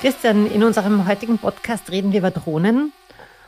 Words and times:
Christian, 0.00 0.46
in 0.46 0.62
unserem 0.62 1.08
heutigen 1.08 1.38
Podcast 1.38 1.90
reden 1.90 2.12
wir 2.12 2.20
über 2.20 2.30
Drohnen. 2.30 2.92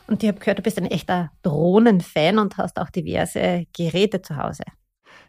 Und 0.08 0.24
ich 0.24 0.28
habe 0.28 0.40
gehört, 0.40 0.58
du 0.58 0.62
bist 0.62 0.78
ein 0.78 0.86
echter 0.86 1.30
Drohnenfan 1.42 2.40
und 2.40 2.56
hast 2.56 2.80
auch 2.80 2.90
diverse 2.90 3.66
Geräte 3.76 4.20
zu 4.20 4.36
Hause. 4.36 4.64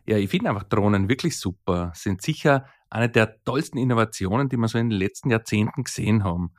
Ja, 0.07 0.17
ich 0.17 0.31
finde 0.31 0.49
einfach 0.49 0.63
Drohnen 0.63 1.09
wirklich 1.09 1.37
super. 1.37 1.91
Sind 1.93 2.23
sicher 2.23 2.65
eine 2.89 3.07
der 3.07 3.43
tollsten 3.43 3.77
Innovationen, 3.77 4.49
die 4.49 4.57
wir 4.57 4.67
so 4.67 4.79
in 4.79 4.89
den 4.89 4.97
letzten 4.97 5.29
Jahrzehnten 5.29 5.83
gesehen 5.83 6.23
haben. 6.23 6.53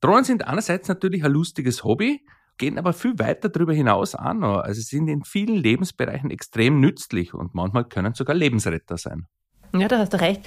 Drohnen 0.00 0.24
sind 0.24 0.44
einerseits 0.44 0.88
natürlich 0.88 1.24
ein 1.24 1.30
lustiges 1.30 1.84
Hobby, 1.84 2.26
gehen 2.58 2.78
aber 2.78 2.94
viel 2.94 3.16
weiter 3.20 3.48
darüber 3.48 3.74
hinaus 3.74 4.14
noch. 4.14 4.58
Also 4.58 4.80
sind 4.80 5.06
in 5.06 5.22
vielen 5.22 5.54
Lebensbereichen 5.54 6.32
extrem 6.32 6.80
nützlich 6.80 7.32
und 7.32 7.54
manchmal 7.54 7.84
können 7.84 8.14
sogar 8.14 8.34
Lebensretter 8.34 8.96
sein. 8.96 9.28
Ja, 9.72 9.88
da 9.88 9.98
hast 9.98 10.12
du 10.12 10.20
recht. 10.20 10.42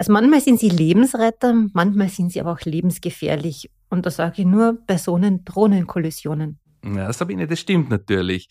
Also 0.00 0.14
manchmal 0.14 0.40
sind 0.40 0.58
sie 0.58 0.70
Lebensretter, 0.70 1.52
manchmal 1.74 2.08
sind 2.08 2.32
sie 2.32 2.40
aber 2.40 2.52
auch 2.52 2.62
lebensgefährlich. 2.62 3.70
Und 3.90 4.06
da 4.06 4.10
sage 4.10 4.40
ich 4.40 4.46
nur 4.46 4.78
Personen-Drohnen-Kollisionen. 4.86 6.58
Ja, 6.82 7.12
Sabine, 7.12 7.46
das 7.46 7.60
stimmt 7.60 7.90
natürlich. 7.90 8.48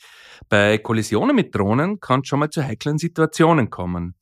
Bei 0.47 0.77
Kollisionen 0.77 1.35
mit 1.35 1.55
Drohnen 1.55 1.99
kann 1.99 2.19
es 2.19 2.27
schon 2.27 2.37
mal 2.37 2.51
zu 2.51 2.63
heiklen 2.63 2.99
Situationen 2.99 3.71
kommen. 3.71 4.13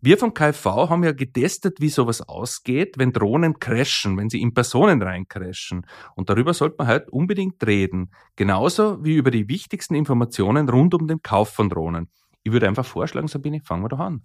Wir 0.00 0.16
vom 0.16 0.32
KfV 0.32 0.88
haben 0.88 1.02
ja 1.02 1.10
getestet, 1.10 1.80
wie 1.80 1.88
sowas 1.88 2.22
ausgeht, 2.22 2.98
wenn 2.98 3.12
Drohnen 3.12 3.58
crashen, 3.58 4.16
wenn 4.16 4.30
sie 4.30 4.40
in 4.40 4.54
Personen 4.54 5.02
reincrashen. 5.02 5.84
Und 6.14 6.30
darüber 6.30 6.54
sollte 6.54 6.76
man 6.78 6.86
halt 6.86 7.10
unbedingt 7.10 7.66
reden. 7.66 8.12
Genauso 8.36 9.04
wie 9.04 9.16
über 9.16 9.32
die 9.32 9.48
wichtigsten 9.48 9.96
Informationen 9.96 10.68
rund 10.68 10.94
um 10.94 11.08
den 11.08 11.20
Kauf 11.20 11.48
von 11.48 11.68
Drohnen. 11.68 12.08
Ich 12.44 12.52
würde 12.52 12.68
einfach 12.68 12.86
vorschlagen, 12.86 13.26
Sabine, 13.26 13.60
fangen 13.60 13.82
wir 13.82 13.88
doch 13.88 13.98
an. 13.98 14.22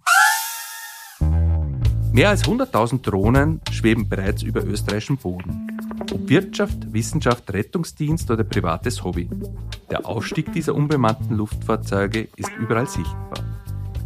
Mehr 2.16 2.30
als 2.30 2.44
100.000 2.44 3.02
Drohnen 3.02 3.60
schweben 3.70 4.08
bereits 4.08 4.42
über 4.42 4.64
österreichischem 4.64 5.18
Boden. 5.18 5.68
Ob 6.10 6.26
Wirtschaft, 6.30 6.90
Wissenschaft, 6.94 7.52
Rettungsdienst 7.52 8.30
oder 8.30 8.42
privates 8.42 9.04
Hobby. 9.04 9.28
Der 9.90 10.06
Aufstieg 10.06 10.50
dieser 10.54 10.74
unbemannten 10.74 11.36
Luftfahrzeuge 11.36 12.26
ist 12.36 12.50
überall 12.58 12.88
sichtbar. 12.88 13.44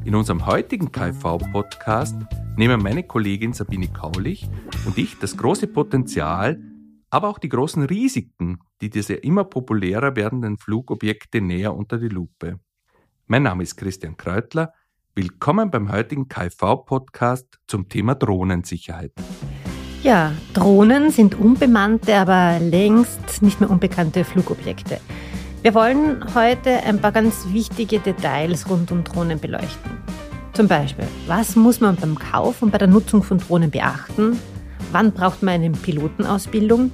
In 0.05 0.17
unserem 0.17 0.45
heutigen 0.45 0.91
KV-Podcast 0.91 2.17
nehmen 2.57 2.83
meine 2.83 3.05
Kollegin 3.05 3.53
Sabine 3.53 3.87
Kaulich 3.87 4.49
und 4.87 4.99
ich 4.99 5.17
das 5.21 5.37
große 5.37 5.69
Potenzial, 5.69 6.61
aber 7.11 7.29
auch 7.29 7.39
die 7.39 7.49
großen 7.49 7.85
Risiken, 7.85 8.59
die 8.81 8.91
diese 8.91 9.15
immer 9.15 9.45
populärer 9.45 10.17
werdenden 10.17 10.59
Flugobjekte 10.59 11.41
näher 11.41 11.77
unter 11.77 11.99
die 11.99 12.09
Lupe. 12.09 12.59
Mein 13.29 13.45
Name 13.45 13.63
ist 13.63 13.77
Christian 13.77 14.17
Kreutler. 14.17 14.73
Willkommen 15.23 15.71
beim 15.71 15.93
heutigen 15.93 16.29
KV-Podcast 16.29 17.59
zum 17.67 17.91
Thema 17.91 18.15
Drohnensicherheit. 18.15 19.13
Ja, 20.03 20.33
Drohnen 20.55 21.11
sind 21.11 21.35
unbemannte, 21.35 22.17
aber 22.17 22.59
längst 22.59 23.43
nicht 23.43 23.61
mehr 23.61 23.69
unbekannte 23.69 24.25
Flugobjekte. 24.25 24.99
Wir 25.61 25.75
wollen 25.75 26.25
heute 26.35 26.71
ein 26.85 27.03
paar 27.03 27.13
ganz 27.13 27.49
wichtige 27.51 27.99
Details 27.99 28.71
rund 28.71 28.93
um 28.93 29.05
Drohnen 29.05 29.39
beleuchten. 29.39 29.91
Zum 30.55 30.69
Beispiel, 30.69 31.07
was 31.27 31.55
muss 31.55 31.83
man 31.83 31.97
beim 31.97 32.19
Kauf 32.19 32.63
und 32.63 32.71
bei 32.71 32.79
der 32.79 32.89
Nutzung 32.89 33.23
von 33.23 33.37
Drohnen 33.37 33.71
beachten? 33.71 34.39
Wann 34.91 35.13
braucht 35.13 35.43
man 35.43 35.53
eine 35.53 35.71
Pilotenausbildung? 35.71 36.91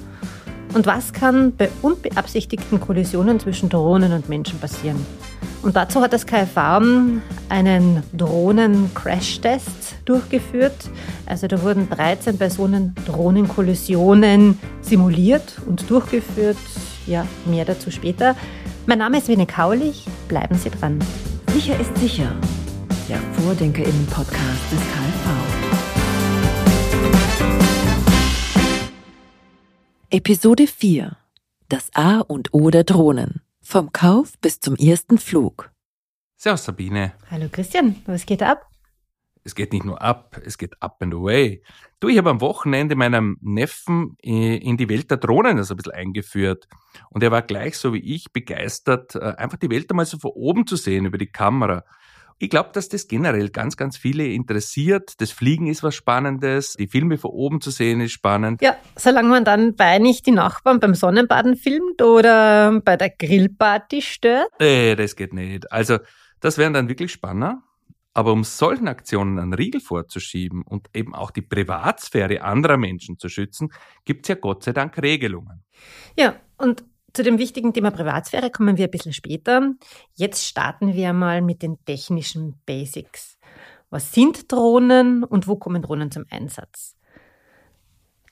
Und 0.74 0.86
was 0.86 1.12
kann 1.12 1.54
bei 1.56 1.68
unbeabsichtigten 1.82 2.80
Kollisionen 2.80 3.40
zwischen 3.40 3.68
Drohnen 3.68 4.12
und 4.12 4.28
Menschen 4.28 4.58
passieren? 4.58 5.04
Und 5.62 5.74
dazu 5.74 6.00
hat 6.00 6.12
das 6.12 6.26
KfW 6.26 7.20
einen 7.48 8.02
Drohnen-Crash-Test 8.16 9.96
durchgeführt. 10.04 10.90
Also 11.26 11.48
da 11.48 11.60
wurden 11.62 11.88
13 11.90 12.38
Personen 12.38 12.94
Drohnenkollisionen 13.06 14.58
simuliert 14.80 15.56
und 15.66 15.88
durchgeführt. 15.90 16.56
Ja, 17.06 17.26
mehr 17.46 17.64
dazu 17.64 17.90
später. 17.90 18.36
Mein 18.86 18.98
Name 18.98 19.18
ist 19.18 19.28
Wene 19.28 19.46
Kaulich. 19.46 20.06
Bleiben 20.28 20.56
Sie 20.56 20.70
dran. 20.70 21.00
Sicher 21.52 21.78
ist 21.80 21.96
sicher. 21.98 22.30
Der 23.08 23.18
VordenkerInnen-Podcast 23.42 24.72
des 24.72 24.80
KfV. 24.80 25.45
Episode 30.16 30.66
4. 30.66 31.14
Das 31.68 31.90
A 31.94 32.20
und 32.20 32.54
O 32.54 32.70
der 32.70 32.84
Drohnen. 32.84 33.42
Vom 33.60 33.92
Kauf 33.92 34.32
bis 34.40 34.60
zum 34.60 34.74
ersten 34.76 35.18
Flug. 35.18 35.70
Servus 36.36 36.64
Sabine. 36.64 37.12
Hallo 37.30 37.50
Christian, 37.52 37.96
was 38.06 38.24
geht 38.24 38.42
ab? 38.42 38.66
Es 39.44 39.54
geht 39.54 39.74
nicht 39.74 39.84
nur 39.84 40.00
ab, 40.00 40.40
es 40.42 40.56
geht 40.56 40.80
up 40.80 41.02
and 41.02 41.12
away. 41.12 41.62
Du, 42.00 42.08
ich 42.08 42.16
habe 42.16 42.30
am 42.30 42.40
Wochenende 42.40 42.96
meinem 42.96 43.36
Neffen 43.42 44.16
in 44.22 44.78
die 44.78 44.88
Welt 44.88 45.10
der 45.10 45.18
Drohnen 45.18 45.58
also 45.58 45.74
ein 45.74 45.76
bisschen 45.76 45.92
eingeführt. 45.92 46.66
Und 47.10 47.22
er 47.22 47.30
war 47.30 47.42
gleich 47.42 47.76
so 47.76 47.92
wie 47.92 48.14
ich 48.14 48.32
begeistert, 48.32 49.16
äh, 49.16 49.34
einfach 49.36 49.58
die 49.58 49.70
Welt 49.70 49.90
einmal 49.90 50.06
so 50.06 50.18
von 50.18 50.30
oben 50.30 50.66
zu 50.66 50.76
sehen 50.76 51.04
über 51.04 51.18
die 51.18 51.30
Kamera. 51.30 51.84
Ich 52.38 52.50
glaube, 52.50 52.70
dass 52.74 52.90
das 52.90 53.08
generell 53.08 53.48
ganz, 53.48 53.78
ganz 53.78 53.96
viele 53.96 54.26
interessiert. 54.26 55.14
Das 55.18 55.30
Fliegen 55.30 55.68
ist 55.68 55.82
was 55.82 55.94
Spannendes, 55.94 56.74
die 56.74 56.86
Filme 56.86 57.16
von 57.16 57.30
oben 57.30 57.60
zu 57.62 57.70
sehen 57.70 58.00
ist 58.00 58.12
spannend. 58.12 58.60
Ja, 58.60 58.76
solange 58.94 59.28
man 59.28 59.44
dann 59.44 59.74
bei 59.74 59.98
nicht 59.98 60.26
die 60.26 60.32
Nachbarn 60.32 60.78
beim 60.78 60.94
Sonnenbaden 60.94 61.56
filmt 61.56 62.02
oder 62.02 62.80
bei 62.84 62.96
der 62.96 63.10
Grillparty 63.10 64.02
stört. 64.02 64.50
Nee, 64.60 64.94
das 64.96 65.16
geht 65.16 65.32
nicht. 65.32 65.72
Also, 65.72 65.98
das 66.40 66.58
wären 66.58 66.74
dann 66.74 66.88
wirklich 66.88 67.10
spannender. 67.10 67.62
Aber 68.12 68.32
um 68.32 68.44
solchen 68.44 68.88
Aktionen 68.88 69.38
einen 69.38 69.52
Riegel 69.52 69.80
vorzuschieben 69.80 70.62
und 70.62 70.88
eben 70.94 71.14
auch 71.14 71.30
die 71.30 71.42
Privatsphäre 71.42 72.42
anderer 72.42 72.78
Menschen 72.78 73.18
zu 73.18 73.28
schützen, 73.28 73.68
gibt 74.06 74.24
es 74.24 74.28
ja 74.28 74.34
Gott 74.36 74.62
sei 74.62 74.72
Dank 74.72 74.96
Regelungen. 75.02 75.64
Ja, 76.18 76.36
und 76.56 76.84
zu 77.16 77.22
dem 77.22 77.38
wichtigen 77.38 77.72
Thema 77.72 77.90
Privatsphäre 77.90 78.50
kommen 78.50 78.76
wir 78.76 78.84
ein 78.84 78.90
bisschen 78.90 79.14
später. 79.14 79.72
Jetzt 80.14 80.44
starten 80.44 80.92
wir 80.92 81.14
mal 81.14 81.40
mit 81.40 81.62
den 81.62 81.82
technischen 81.86 82.60
Basics. 82.66 83.38
Was 83.88 84.12
sind 84.12 84.52
Drohnen 84.52 85.24
und 85.24 85.48
wo 85.48 85.56
kommen 85.56 85.80
Drohnen 85.80 86.10
zum 86.10 86.26
Einsatz? 86.28 86.94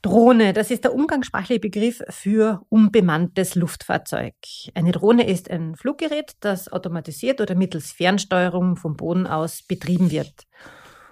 Drohne, 0.02 0.52
das 0.52 0.70
ist 0.70 0.84
der 0.84 0.92
umgangssprachliche 0.92 1.60
Begriff 1.60 2.02
für 2.10 2.60
unbemanntes 2.68 3.54
Luftfahrzeug. 3.54 4.34
Eine 4.74 4.92
Drohne 4.92 5.26
ist 5.26 5.50
ein 5.50 5.76
Fluggerät, 5.76 6.32
das 6.40 6.70
automatisiert 6.70 7.40
oder 7.40 7.54
mittels 7.54 7.90
Fernsteuerung 7.90 8.76
vom 8.76 8.96
Boden 8.96 9.26
aus 9.26 9.62
betrieben 9.62 10.10
wird. 10.10 10.42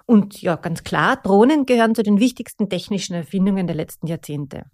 Und 0.04 0.42
ja, 0.42 0.56
ganz 0.56 0.84
klar, 0.84 1.16
Drohnen 1.16 1.64
gehören 1.64 1.94
zu 1.94 2.02
den 2.02 2.20
wichtigsten 2.20 2.68
technischen 2.68 3.14
Erfindungen 3.14 3.66
der 3.66 3.76
letzten 3.76 4.08
Jahrzehnte. 4.08 4.64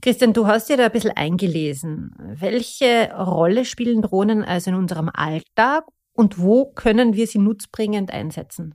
Christian, 0.00 0.32
du 0.32 0.46
hast 0.46 0.68
dir 0.68 0.76
da 0.76 0.86
ein 0.86 0.92
bisschen 0.92 1.10
eingelesen. 1.10 2.14
Welche 2.18 3.12
Rolle 3.14 3.64
spielen 3.64 4.02
Drohnen 4.02 4.44
also 4.44 4.70
in 4.70 4.76
unserem 4.76 5.10
Alltag 5.12 5.84
und 6.12 6.38
wo 6.38 6.72
können 6.72 7.14
wir 7.14 7.26
sie 7.26 7.38
nutzbringend 7.38 8.10
einsetzen? 8.10 8.74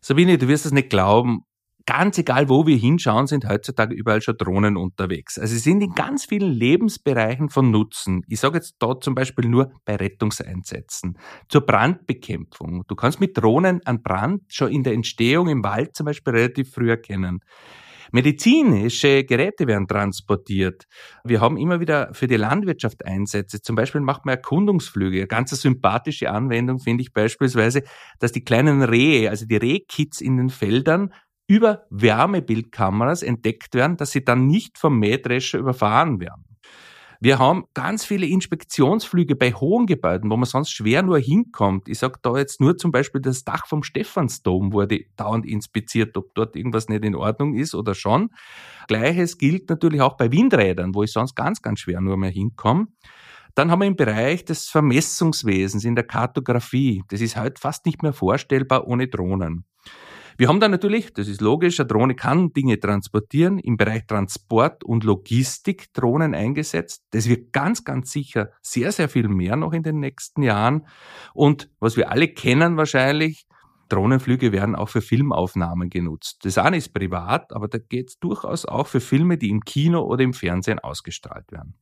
Sabine, 0.00 0.38
du 0.38 0.46
wirst 0.46 0.64
es 0.64 0.72
nicht 0.72 0.90
glauben, 0.90 1.42
ganz 1.88 2.18
egal, 2.18 2.50
wo 2.50 2.66
wir 2.66 2.76
hinschauen, 2.76 3.26
sind 3.26 3.48
heutzutage 3.48 3.94
überall 3.94 4.20
schon 4.20 4.36
Drohnen 4.36 4.76
unterwegs. 4.76 5.38
Also 5.38 5.54
sie 5.54 5.60
sind 5.60 5.80
in 5.80 5.94
ganz 5.94 6.26
vielen 6.26 6.52
Lebensbereichen 6.52 7.48
von 7.48 7.70
Nutzen. 7.70 8.22
Ich 8.28 8.40
sage 8.40 8.58
jetzt 8.58 8.76
dort 8.78 9.02
zum 9.02 9.14
Beispiel 9.14 9.48
nur 9.48 9.72
bei 9.86 9.96
Rettungseinsätzen, 9.96 11.18
zur 11.48 11.62
Brandbekämpfung. 11.62 12.84
Du 12.86 12.94
kannst 12.94 13.20
mit 13.20 13.38
Drohnen 13.38 13.80
einen 13.86 14.02
Brand 14.02 14.42
schon 14.48 14.70
in 14.70 14.82
der 14.82 14.92
Entstehung 14.92 15.48
im 15.48 15.64
Wald 15.64 15.96
zum 15.96 16.04
Beispiel 16.04 16.34
relativ 16.34 16.74
früh 16.74 16.90
erkennen. 16.90 17.40
Medizinische 18.12 19.24
Geräte 19.24 19.66
werden 19.66 19.86
transportiert. 19.86 20.84
Wir 21.24 21.40
haben 21.40 21.56
immer 21.56 21.80
wieder 21.80 22.12
für 22.14 22.26
die 22.26 22.36
Landwirtschaft 22.36 23.04
Einsätze. 23.04 23.60
Zum 23.60 23.76
Beispiel 23.76 24.00
macht 24.00 24.24
man 24.24 24.36
Erkundungsflüge. 24.36 25.18
Eine 25.18 25.26
ganz 25.26 25.50
sympathische 25.50 26.30
Anwendung 26.30 26.78
finde 26.78 27.02
ich 27.02 27.12
beispielsweise, 27.12 27.82
dass 28.18 28.32
die 28.32 28.44
kleinen 28.44 28.82
Rehe, 28.82 29.30
also 29.30 29.46
die 29.46 29.56
Rehkits 29.56 30.20
in 30.20 30.36
den 30.36 30.50
Feldern 30.50 31.12
über 31.48 31.86
Wärmebildkameras 31.90 33.22
entdeckt 33.22 33.74
werden, 33.74 33.96
dass 33.96 34.10
sie 34.10 34.24
dann 34.24 34.46
nicht 34.46 34.78
vom 34.78 34.98
Mähdrescher 34.98 35.58
überfahren 35.58 36.20
werden. 36.20 36.47
Wir 37.20 37.40
haben 37.40 37.64
ganz 37.74 38.04
viele 38.04 38.26
Inspektionsflüge 38.26 39.34
bei 39.34 39.52
hohen 39.52 39.86
Gebäuden, 39.86 40.30
wo 40.30 40.36
man 40.36 40.44
sonst 40.44 40.70
schwer 40.70 41.02
nur 41.02 41.18
hinkommt. 41.18 41.88
Ich 41.88 41.98
sage 41.98 42.18
da 42.22 42.36
jetzt 42.36 42.60
nur 42.60 42.76
zum 42.76 42.92
Beispiel 42.92 43.20
das 43.20 43.42
Dach 43.42 43.66
vom 43.66 43.82
Stephansdom 43.82 44.72
wurde 44.72 45.00
dauernd 45.16 45.44
inspiziert, 45.44 46.16
ob 46.16 46.32
dort 46.34 46.54
irgendwas 46.54 46.88
nicht 46.88 47.04
in 47.04 47.16
Ordnung 47.16 47.54
ist 47.54 47.74
oder 47.74 47.96
schon. 47.96 48.30
Gleiches 48.86 49.36
gilt 49.36 49.68
natürlich 49.68 50.00
auch 50.00 50.16
bei 50.16 50.30
Windrädern, 50.30 50.94
wo 50.94 51.02
ich 51.02 51.10
sonst 51.10 51.34
ganz, 51.34 51.60
ganz 51.60 51.80
schwer 51.80 52.00
nur 52.00 52.16
mehr 52.16 52.30
hinkomme. 52.30 52.86
Dann 53.56 53.72
haben 53.72 53.80
wir 53.80 53.86
im 53.86 53.96
Bereich 53.96 54.44
des 54.44 54.68
Vermessungswesens, 54.68 55.84
in 55.84 55.96
der 55.96 56.04
Kartografie. 56.04 57.02
Das 57.08 57.20
ist 57.20 57.36
heute 57.36 57.60
fast 57.60 57.84
nicht 57.86 58.04
mehr 58.04 58.12
vorstellbar 58.12 58.86
ohne 58.86 59.08
Drohnen. 59.08 59.64
Wir 60.38 60.46
haben 60.46 60.60
dann 60.60 60.70
natürlich, 60.70 61.12
das 61.12 61.26
ist 61.26 61.40
logisch, 61.40 61.80
eine 61.80 61.88
Drohne 61.88 62.14
kann 62.14 62.52
Dinge 62.52 62.78
transportieren, 62.78 63.58
im 63.58 63.76
Bereich 63.76 64.06
Transport 64.06 64.84
und 64.84 65.02
Logistik 65.02 65.92
Drohnen 65.94 66.32
eingesetzt. 66.32 67.02
Das 67.10 67.28
wird 67.28 67.52
ganz, 67.52 67.82
ganz 67.82 68.12
sicher 68.12 68.52
sehr, 68.62 68.92
sehr 68.92 69.08
viel 69.08 69.26
mehr 69.26 69.56
noch 69.56 69.72
in 69.72 69.82
den 69.82 69.98
nächsten 69.98 70.44
Jahren. 70.44 70.86
Und 71.34 71.68
was 71.80 71.96
wir 71.96 72.12
alle 72.12 72.28
kennen 72.28 72.76
wahrscheinlich, 72.76 73.48
Drohnenflüge 73.88 74.52
werden 74.52 74.76
auch 74.76 74.90
für 74.90 75.00
Filmaufnahmen 75.00 75.90
genutzt. 75.90 76.38
Das 76.44 76.56
eine 76.56 76.76
ist 76.76 76.94
privat, 76.94 77.52
aber 77.52 77.66
da 77.66 77.78
geht 77.78 78.10
es 78.10 78.18
durchaus 78.20 78.64
auch 78.64 78.86
für 78.86 79.00
Filme, 79.00 79.38
die 79.38 79.48
im 79.48 79.62
Kino 79.62 80.02
oder 80.02 80.22
im 80.22 80.34
Fernsehen 80.34 80.78
ausgestrahlt 80.78 81.50
werden. 81.50 81.74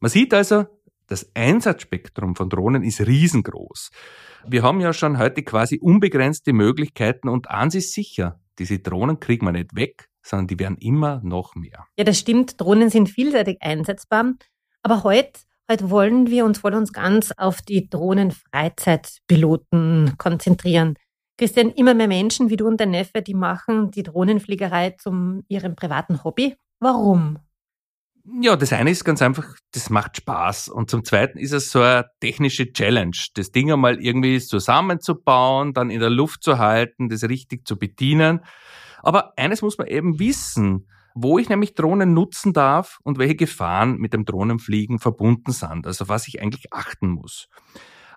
Man 0.00 0.10
sieht 0.10 0.34
also, 0.34 0.64
das 1.10 1.30
Einsatzspektrum 1.34 2.36
von 2.36 2.48
Drohnen 2.48 2.84
ist 2.84 3.00
riesengroß. 3.00 3.90
Wir 4.46 4.62
haben 4.62 4.80
ja 4.80 4.92
schon 4.92 5.18
heute 5.18 5.42
quasi 5.42 5.78
unbegrenzte 5.78 6.52
Möglichkeiten 6.52 7.28
und 7.28 7.50
eins 7.50 7.74
ist 7.74 7.92
sicher, 7.92 8.38
diese 8.58 8.78
Drohnen 8.78 9.18
kriegen 9.18 9.46
wir 9.46 9.52
nicht 9.52 9.74
weg, 9.74 10.08
sondern 10.22 10.46
die 10.46 10.58
werden 10.58 10.76
immer 10.78 11.20
noch 11.24 11.56
mehr. 11.56 11.86
Ja, 11.98 12.04
das 12.04 12.18
stimmt. 12.18 12.60
Drohnen 12.60 12.90
sind 12.90 13.08
vielseitig 13.08 13.56
einsetzbar. 13.60 14.34
Aber 14.82 15.02
heute, 15.02 15.40
heute 15.70 15.90
wollen 15.90 16.28
wir 16.28 16.44
uns 16.44 16.58
voll 16.58 16.74
uns 16.74 16.92
ganz 16.92 17.32
auf 17.36 17.62
die 17.62 17.88
Drohnenfreizeitpiloten 17.88 20.14
konzentrieren. 20.16 20.96
Christian, 21.38 21.70
immer 21.70 21.94
mehr 21.94 22.08
Menschen 22.08 22.50
wie 22.50 22.56
du 22.56 22.68
und 22.68 22.80
dein 22.80 22.90
Neffe, 22.90 23.22
die 23.22 23.34
machen 23.34 23.90
die 23.90 24.02
Drohnenfliegerei 24.02 24.90
zum 24.90 25.44
ihrem 25.48 25.74
privaten 25.74 26.22
Hobby. 26.22 26.54
Warum? 26.78 27.38
Ja, 28.24 28.56
das 28.56 28.72
eine 28.72 28.90
ist 28.90 29.04
ganz 29.04 29.22
einfach, 29.22 29.54
das 29.72 29.90
macht 29.90 30.18
Spaß. 30.18 30.68
Und 30.68 30.90
zum 30.90 31.04
Zweiten 31.04 31.38
ist 31.38 31.52
es 31.52 31.70
so 31.70 31.80
eine 31.80 32.06
technische 32.20 32.72
Challenge, 32.72 33.16
das 33.34 33.50
Ding 33.50 33.72
einmal 33.72 34.00
irgendwie 34.00 34.38
zusammenzubauen, 34.40 35.72
dann 35.72 35.90
in 35.90 36.00
der 36.00 36.10
Luft 36.10 36.42
zu 36.42 36.58
halten, 36.58 37.08
das 37.08 37.24
richtig 37.24 37.66
zu 37.66 37.78
bedienen. 37.78 38.40
Aber 39.02 39.38
eines 39.38 39.62
muss 39.62 39.78
man 39.78 39.86
eben 39.86 40.18
wissen, 40.18 40.86
wo 41.14 41.38
ich 41.38 41.48
nämlich 41.48 41.74
Drohnen 41.74 42.14
nutzen 42.14 42.52
darf 42.52 42.98
und 43.02 43.18
welche 43.18 43.36
Gefahren 43.36 43.96
mit 43.96 44.12
dem 44.12 44.24
Drohnenfliegen 44.24 44.98
verbunden 44.98 45.52
sind, 45.52 45.86
also 45.86 46.08
was 46.08 46.28
ich 46.28 46.40
eigentlich 46.40 46.72
achten 46.72 47.08
muss. 47.08 47.48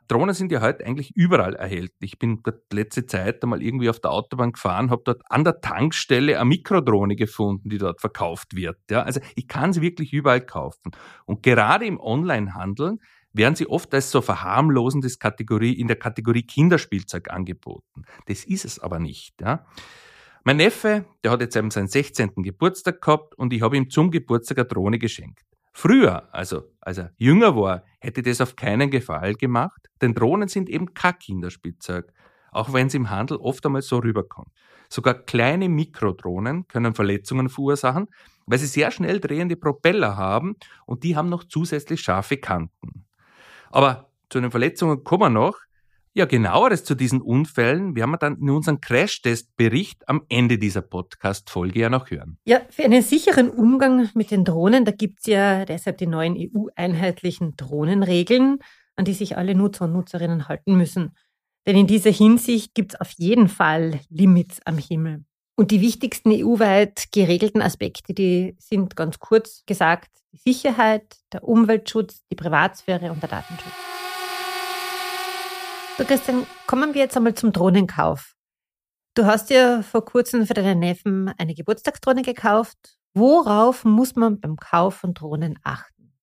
Drohnen 0.07 0.35
sind 0.35 0.51
ja 0.51 0.61
heute 0.61 0.85
eigentlich 0.85 1.15
überall 1.15 1.55
erhältlich. 1.55 2.13
Ich 2.13 2.19
bin 2.19 2.41
letzte 2.71 3.05
Zeit 3.05 3.43
einmal 3.43 3.61
irgendwie 3.61 3.89
auf 3.89 3.99
der 3.99 4.11
Autobahn 4.11 4.51
gefahren, 4.51 4.89
habe 4.89 5.01
dort 5.05 5.21
an 5.29 5.43
der 5.43 5.61
Tankstelle 5.61 6.39
eine 6.39 6.45
Mikrodrohne 6.45 7.15
gefunden, 7.15 7.69
die 7.69 7.77
dort 7.77 8.01
verkauft 8.01 8.55
wird. 8.55 8.77
Ja, 8.89 9.03
also 9.03 9.21
ich 9.35 9.47
kann 9.47 9.73
sie 9.73 9.81
wirklich 9.81 10.13
überall 10.13 10.41
kaufen. 10.41 10.91
Und 11.25 11.43
gerade 11.43 11.85
im 11.85 11.99
Onlinehandel 11.99 12.97
werden 13.33 13.55
sie 13.55 13.67
oft 13.67 13.93
als 13.93 14.11
so 14.11 14.21
verharmlosendes 14.21 15.19
Kategorie 15.19 15.73
in 15.73 15.87
der 15.87 15.97
Kategorie 15.97 16.43
Kinderspielzeug 16.43 17.31
angeboten. 17.31 18.03
Das 18.27 18.43
ist 18.43 18.65
es 18.65 18.79
aber 18.79 18.99
nicht. 18.99 19.41
Ja. 19.41 19.65
Mein 20.43 20.57
Neffe, 20.57 21.05
der 21.23 21.31
hat 21.31 21.41
jetzt 21.41 21.55
eben 21.55 21.71
seinen 21.71 21.87
16. 21.87 22.31
Geburtstag 22.35 23.01
gehabt 23.01 23.35
und 23.35 23.53
ich 23.53 23.61
habe 23.61 23.77
ihm 23.77 23.89
zum 23.89 24.11
Geburtstag 24.11 24.59
eine 24.59 24.67
Drohne 24.67 24.99
geschenkt. 24.99 25.45
Früher, 25.73 26.29
also 26.33 26.71
als 26.81 26.99
er 26.99 27.11
jünger 27.17 27.55
war, 27.55 27.83
hätte 27.99 28.21
das 28.21 28.41
auf 28.41 28.55
keinen 28.55 28.91
Gefallen 28.91 29.35
gemacht, 29.35 29.89
denn 30.01 30.13
Drohnen 30.13 30.47
sind 30.47 30.69
eben 30.69 30.93
kein 30.93 31.17
Kinderspielzeug, 31.17 32.13
auch 32.51 32.71
wenn 32.73 32.87
es 32.87 32.93
im 32.93 33.09
Handel 33.09 33.37
oft 33.37 33.65
einmal 33.65 33.81
so 33.81 33.97
rüberkommt. 33.97 34.49
Sogar 34.87 35.15
kleine 35.15 35.69
Mikrodrohnen 35.69 36.67
können 36.67 36.93
Verletzungen 36.93 37.49
verursachen, 37.49 38.07
weil 38.45 38.59
sie 38.59 38.67
sehr 38.67 38.91
schnell 38.91 39.19
drehende 39.19 39.55
Propeller 39.55 40.15
haben 40.15 40.55
und 40.85 41.03
die 41.03 41.15
haben 41.15 41.29
noch 41.29 41.45
zusätzlich 41.45 42.01
scharfe 42.01 42.37
Kanten. 42.37 43.05
Aber 43.71 44.11
zu 44.29 44.39
den 44.39 44.51
Verletzungen 44.51 45.03
kommen 45.03 45.23
wir 45.23 45.29
noch. 45.29 45.57
Ja, 46.15 46.25
genaueres 46.25 46.83
zu 46.83 46.93
diesen 46.93 47.21
Unfällen 47.21 47.95
werden 47.95 48.11
wir 48.11 48.17
dann 48.17 48.37
in 48.37 48.51
unserem 48.51 48.79
Crash-Test-Bericht 48.79 50.07
am 50.07 50.21
Ende 50.29 50.59
dieser 50.59 50.83
Podcast-Folge 50.83 51.79
ja 51.79 51.89
noch 51.89 52.11
hören. 52.11 52.37
Ja, 52.45 52.61
für 52.69 52.83
einen 52.83 53.01
sicheren 53.01 53.49
Umgang 53.49 54.11
mit 54.13 54.29
den 54.29 54.45
Drohnen, 54.45 54.85
da 54.85 54.91
gibt's 54.91 55.25
ja 55.25 55.65
deshalb 55.65 55.97
die 55.97 56.05
neuen 56.05 56.37
EU-einheitlichen 56.37 57.55
Drohnenregeln, 57.55 58.59
an 58.95 59.05
die 59.05 59.13
sich 59.13 59.37
alle 59.37 59.55
Nutzer 59.55 59.85
und 59.85 59.93
Nutzerinnen 59.93 60.47
halten 60.47 60.77
müssen. 60.77 61.15
Denn 61.65 61.75
in 61.75 61.87
dieser 61.87 62.11
Hinsicht 62.11 62.75
gibt's 62.75 62.93
auf 62.93 63.09
jeden 63.17 63.47
Fall 63.47 63.99
Limits 64.09 64.59
am 64.65 64.77
Himmel. 64.77 65.25
Und 65.55 65.71
die 65.71 65.81
wichtigsten 65.81 66.29
EU-weit 66.31 67.07
geregelten 67.11 67.63
Aspekte, 67.63 68.13
die 68.13 68.55
sind 68.59 68.95
ganz 68.95 69.17
kurz 69.17 69.63
gesagt 69.65 70.11
die 70.31 70.37
Sicherheit, 70.37 71.15
der 71.31 71.43
Umweltschutz, 71.43 72.21
die 72.31 72.35
Privatsphäre 72.35 73.11
und 73.11 73.23
der 73.23 73.29
Datenschutz. 73.29 73.73
So, 75.95 76.05
Christian, 76.05 76.47
kommen 76.65 76.95
wir 76.95 77.01
jetzt 77.01 77.15
einmal 77.15 77.35
zum 77.35 77.51
Drohnenkauf. 77.51 78.33
Du 79.13 79.25
hast 79.25 79.51
ja 79.51 79.83
vor 79.83 80.03
kurzem 80.03 80.47
für 80.47 80.55
deinen 80.55 80.79
Neffen 80.79 81.31
eine 81.37 81.53
Geburtstagsdrohne 81.53 82.23
gekauft. 82.23 82.97
Worauf 83.13 83.85
muss 83.85 84.15
man 84.15 84.39
beim 84.39 84.55
Kauf 84.55 84.95
von 84.95 85.13
Drohnen 85.13 85.59
achten? 85.61 86.15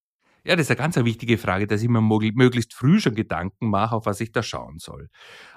Ja, 0.43 0.57
das 0.57 0.65
ist 0.65 0.71
eine 0.71 0.77
ganz 0.77 0.97
wichtige 0.97 1.37
Frage, 1.37 1.67
dass 1.67 1.81
ich 1.81 1.87
mir 1.87 2.01
möglichst 2.01 2.73
früh 2.73 2.99
schon 2.99 3.15
Gedanken 3.15 3.69
mache, 3.69 3.95
auf 3.95 4.05
was 4.05 4.19
ich 4.19 4.33
da 4.33 4.43
schauen 4.43 4.77
soll. 4.77 5.07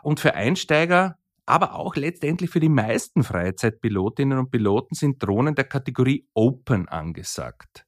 Und 0.05 0.21
für 0.21 0.35
Einsteiger, 0.35 1.17
aber 1.45 1.75
auch 1.75 1.97
letztendlich 1.97 2.51
für 2.51 2.61
die 2.61 2.69
meisten 2.69 3.25
Freizeitpilotinnen 3.25 4.39
und 4.39 4.53
Piloten 4.53 4.95
sind 4.95 5.21
Drohnen 5.21 5.57
der 5.57 5.65
Kategorie 5.65 6.29
Open 6.35 6.89
angesagt. 6.89 7.85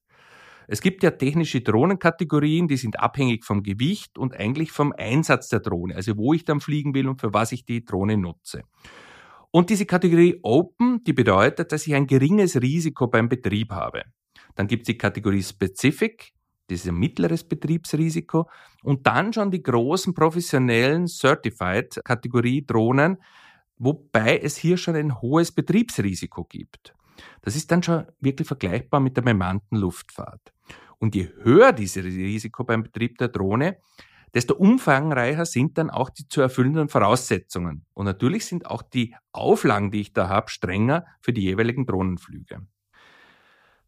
Es 0.68 0.80
gibt 0.80 1.02
ja 1.02 1.12
technische 1.12 1.60
Drohnenkategorien, 1.60 2.68
die 2.68 2.76
sind 2.76 2.98
abhängig 2.98 3.44
vom 3.44 3.62
Gewicht 3.62 4.18
und 4.18 4.34
eigentlich 4.34 4.72
vom 4.72 4.92
Einsatz 4.96 5.48
der 5.48 5.60
Drohne, 5.60 5.94
also 5.94 6.16
wo 6.16 6.32
ich 6.32 6.44
dann 6.44 6.60
fliegen 6.60 6.94
will 6.94 7.08
und 7.08 7.20
für 7.20 7.32
was 7.32 7.52
ich 7.52 7.64
die 7.64 7.84
Drohne 7.84 8.16
nutze. 8.16 8.62
Und 9.50 9.70
diese 9.70 9.86
Kategorie 9.86 10.40
Open, 10.42 11.02
die 11.04 11.12
bedeutet, 11.12 11.72
dass 11.72 11.86
ich 11.86 11.94
ein 11.94 12.06
geringes 12.06 12.60
Risiko 12.60 13.06
beim 13.06 13.28
Betrieb 13.28 13.72
habe. 13.72 14.02
Dann 14.54 14.66
gibt 14.66 14.82
es 14.82 14.86
die 14.86 14.98
Kategorie 14.98 15.42
Specific, 15.42 16.34
das 16.68 16.80
ist 16.80 16.88
ein 16.88 16.98
mittleres 16.98 17.44
Betriebsrisiko. 17.44 18.48
Und 18.82 19.06
dann 19.06 19.32
schon 19.32 19.50
die 19.50 19.62
großen 19.62 20.14
professionellen 20.14 21.06
Certified 21.06 22.00
Kategorie 22.04 22.64
Drohnen, 22.66 23.18
wobei 23.78 24.38
es 24.38 24.56
hier 24.56 24.76
schon 24.76 24.96
ein 24.96 25.20
hohes 25.20 25.52
Betriebsrisiko 25.52 26.44
gibt. 26.44 26.94
Das 27.42 27.56
ist 27.56 27.70
dann 27.70 27.82
schon 27.82 28.06
wirklich 28.20 28.48
vergleichbar 28.48 29.00
mit 29.00 29.16
der 29.16 29.22
bemannten 29.22 29.76
Luftfahrt. 29.76 30.52
Und 30.98 31.14
je 31.14 31.28
höher 31.42 31.72
dieses 31.72 32.04
Risiko 32.04 32.64
beim 32.64 32.82
Betrieb 32.82 33.18
der 33.18 33.28
Drohne, 33.28 33.78
desto 34.34 34.54
umfangreicher 34.54 35.46
sind 35.46 35.78
dann 35.78 35.90
auch 35.90 36.10
die 36.10 36.28
zu 36.28 36.40
erfüllenden 36.40 36.88
Voraussetzungen. 36.88 37.84
Und 37.94 38.06
natürlich 38.06 38.46
sind 38.46 38.66
auch 38.66 38.82
die 38.82 39.14
Auflagen, 39.32 39.90
die 39.90 40.00
ich 40.00 40.12
da 40.12 40.28
habe, 40.28 40.50
strenger 40.50 41.06
für 41.20 41.32
die 41.32 41.42
jeweiligen 41.42 41.86
Drohnenflüge. 41.86 42.66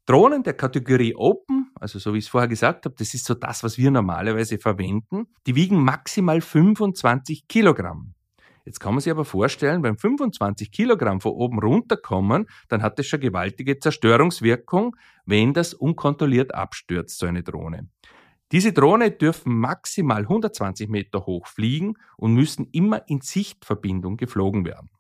Drohnen 0.07 0.43
der 0.43 0.55
Kategorie 0.55 1.15
Open, 1.15 1.71
also 1.75 1.99
so 1.99 2.15
wie 2.15 2.19
ich 2.19 2.25
es 2.25 2.31
vorher 2.31 2.49
gesagt 2.49 2.87
habe, 2.87 2.95
das 2.97 3.13
ist 3.13 3.27
so 3.27 3.35
das, 3.35 3.63
was 3.63 3.77
wir 3.77 3.91
normalerweise 3.91 4.59
verwenden, 4.59 5.27
die 5.47 5.55
wiegen 5.55 5.85
maximal 5.85 6.41
25 6.41 7.47
Kilogramm. 7.47 8.15
Jetzt 8.69 8.81
kann 8.81 8.93
man 8.93 9.01
sich 9.01 9.11
aber 9.11 9.25
vorstellen, 9.25 9.83
wenn 9.83 9.97
25 9.97 10.71
Kilogramm 10.71 11.23
von 11.23 11.33
oben 11.33 11.59
runterkommen, 11.59 12.45
dann 12.69 12.83
hat 12.83 12.99
das 12.99 13.07
schon 13.07 13.19
gewaltige 13.19 13.79
Zerstörungswirkung, 13.79 14.95
wenn 15.25 15.55
das 15.55 15.73
unkontrolliert 15.73 16.55
abstürzt, 16.55 17.19
so 17.19 17.25
eine 17.25 17.43
Drohne. 17.43 17.89
Diese 18.53 18.75
Drohne 18.75 19.11
dürfen 19.11 19.59
maximal 19.59 20.21
120 20.21 20.91
Meter 20.91 21.25
hoch 21.25 21.47
fliegen 21.47 21.95
und 22.19 22.35
müssen 22.35 22.69
immer 22.71 23.09
in 23.09 23.23
Sichtverbindung 23.23 24.19
geflogen 24.19 24.67
werden. 24.67 24.91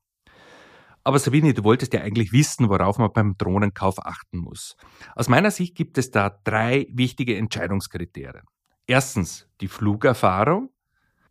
Aber 1.04 1.18
Sabine, 1.18 1.52
du 1.52 1.62
wolltest 1.62 1.92
ja 1.92 2.00
eigentlich 2.00 2.32
wissen, 2.32 2.70
worauf 2.70 2.96
man 2.96 3.12
beim 3.12 3.36
Drohnenkauf 3.36 3.98
achten 3.98 4.38
muss. 4.38 4.76
Aus 5.14 5.28
meiner 5.28 5.50
Sicht 5.50 5.74
gibt 5.74 5.98
es 5.98 6.10
da 6.10 6.30
drei 6.30 6.86
wichtige 6.90 7.36
Entscheidungskriterien. 7.36 8.46
Erstens 8.86 9.46
die 9.60 9.68
Flugerfahrung. 9.68 10.70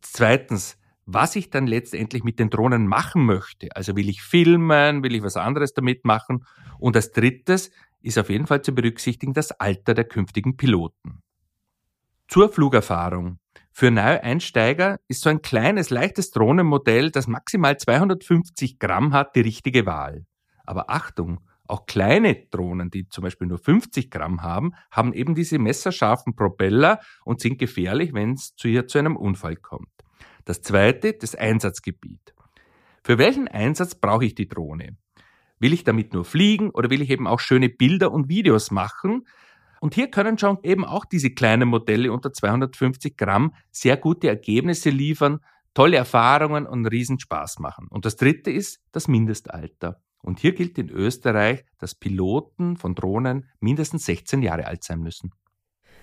Zweitens 0.01 0.77
was 1.07 1.37
ich 1.37 1.49
dann 1.49 1.65
letztendlich 1.65 2.23
mit 2.23 2.37
den 2.37 2.49
Drohnen 2.49 2.85
machen 2.85 3.25
möchte. 3.25 3.73
Also 3.75 3.95
will 3.95 4.09
ich 4.09 4.21
filmen, 4.21 5.03
will 5.03 5.15
ich 5.15 5.23
was 5.23 5.37
anderes 5.37 5.73
damit 5.73 6.03
machen. 6.03 6.45
Und 6.79 6.95
als 6.97 7.13
drittes 7.13 7.71
ist 8.01 8.19
auf 8.19 8.29
jeden 8.29 8.45
Fall 8.45 8.61
zu 8.61 8.75
berücksichtigen 8.75 9.33
das 9.33 9.51
Alter 9.51 9.93
der 9.93 10.03
künftigen 10.03 10.57
Piloten. 10.57 11.23
Zur 12.27 12.51
Flugerfahrung. 12.51 13.39
Für 13.71 13.89
Neueinsteiger 13.89 14.99
ist 15.07 15.21
so 15.21 15.29
ein 15.29 15.41
kleines, 15.41 15.91
leichtes 15.91 16.31
Drohnenmodell, 16.31 17.09
das 17.09 17.27
maximal 17.27 17.77
250 17.77 18.77
Gramm 18.77 19.13
hat, 19.13 19.35
die 19.35 19.41
richtige 19.41 19.85
Wahl. 19.85 20.25
Aber 20.65 20.89
Achtung, 20.89 21.39
auch 21.67 21.85
kleine 21.85 22.35
Drohnen, 22.51 22.89
die 22.89 23.07
zum 23.07 23.23
Beispiel 23.23 23.47
nur 23.47 23.59
50 23.59 24.11
Gramm 24.11 24.41
haben, 24.41 24.73
haben 24.91 25.13
eben 25.13 25.35
diese 25.35 25.57
messerscharfen 25.57 26.35
Propeller 26.35 26.99
und 27.23 27.39
sind 27.39 27.59
gefährlich, 27.59 28.13
wenn 28.13 28.33
es 28.33 28.55
zu 28.55 28.67
hier 28.67 28.87
zu 28.87 28.97
einem 28.97 29.15
Unfall 29.15 29.55
kommt. 29.55 29.87
Das 30.47 30.61
zweite, 30.61 31.11
das 31.11 31.35
Einsatzgebiet. 31.35 32.33
Für 33.03 33.17
welchen 33.17 33.49
Einsatz 33.49 33.95
brauche 33.95 34.23
ich 34.23 34.33
die 34.33 34.47
Drohne? 34.47 34.95
Will 35.59 35.73
ich 35.73 35.83
damit 35.83 36.13
nur 36.13 36.23
fliegen 36.23 36.69
oder 36.69 36.89
will 36.89 37.01
ich 37.01 37.09
eben 37.09 37.27
auch 37.27 37.41
schöne 37.41 37.67
Bilder 37.67 38.13
und 38.13 38.29
Videos 38.29 38.71
machen? 38.71 39.27
Und 39.81 39.93
hier 39.93 40.09
können 40.09 40.37
schon 40.37 40.57
eben 40.63 40.85
auch 40.85 41.03
diese 41.03 41.31
kleinen 41.31 41.67
Modelle 41.67 42.13
unter 42.13 42.31
250 42.31 43.17
Gramm 43.17 43.55
sehr 43.71 43.97
gute 43.97 44.29
Ergebnisse 44.29 44.89
liefern, 44.89 45.41
tolle 45.73 45.97
Erfahrungen 45.97 46.65
und 46.65 46.85
riesen 46.85 47.19
Spaß 47.19 47.59
machen. 47.59 47.87
Und 47.89 48.05
das 48.05 48.15
dritte 48.15 48.49
ist 48.49 48.79
das 48.93 49.09
Mindestalter. 49.09 50.01
Und 50.23 50.39
hier 50.39 50.53
gilt 50.53 50.77
in 50.77 50.89
Österreich, 50.89 51.65
dass 51.77 51.93
Piloten 51.93 52.77
von 52.77 52.95
Drohnen 52.95 53.49
mindestens 53.59 54.05
16 54.05 54.41
Jahre 54.41 54.65
alt 54.65 54.85
sein 54.85 55.01
müssen. 55.01 55.31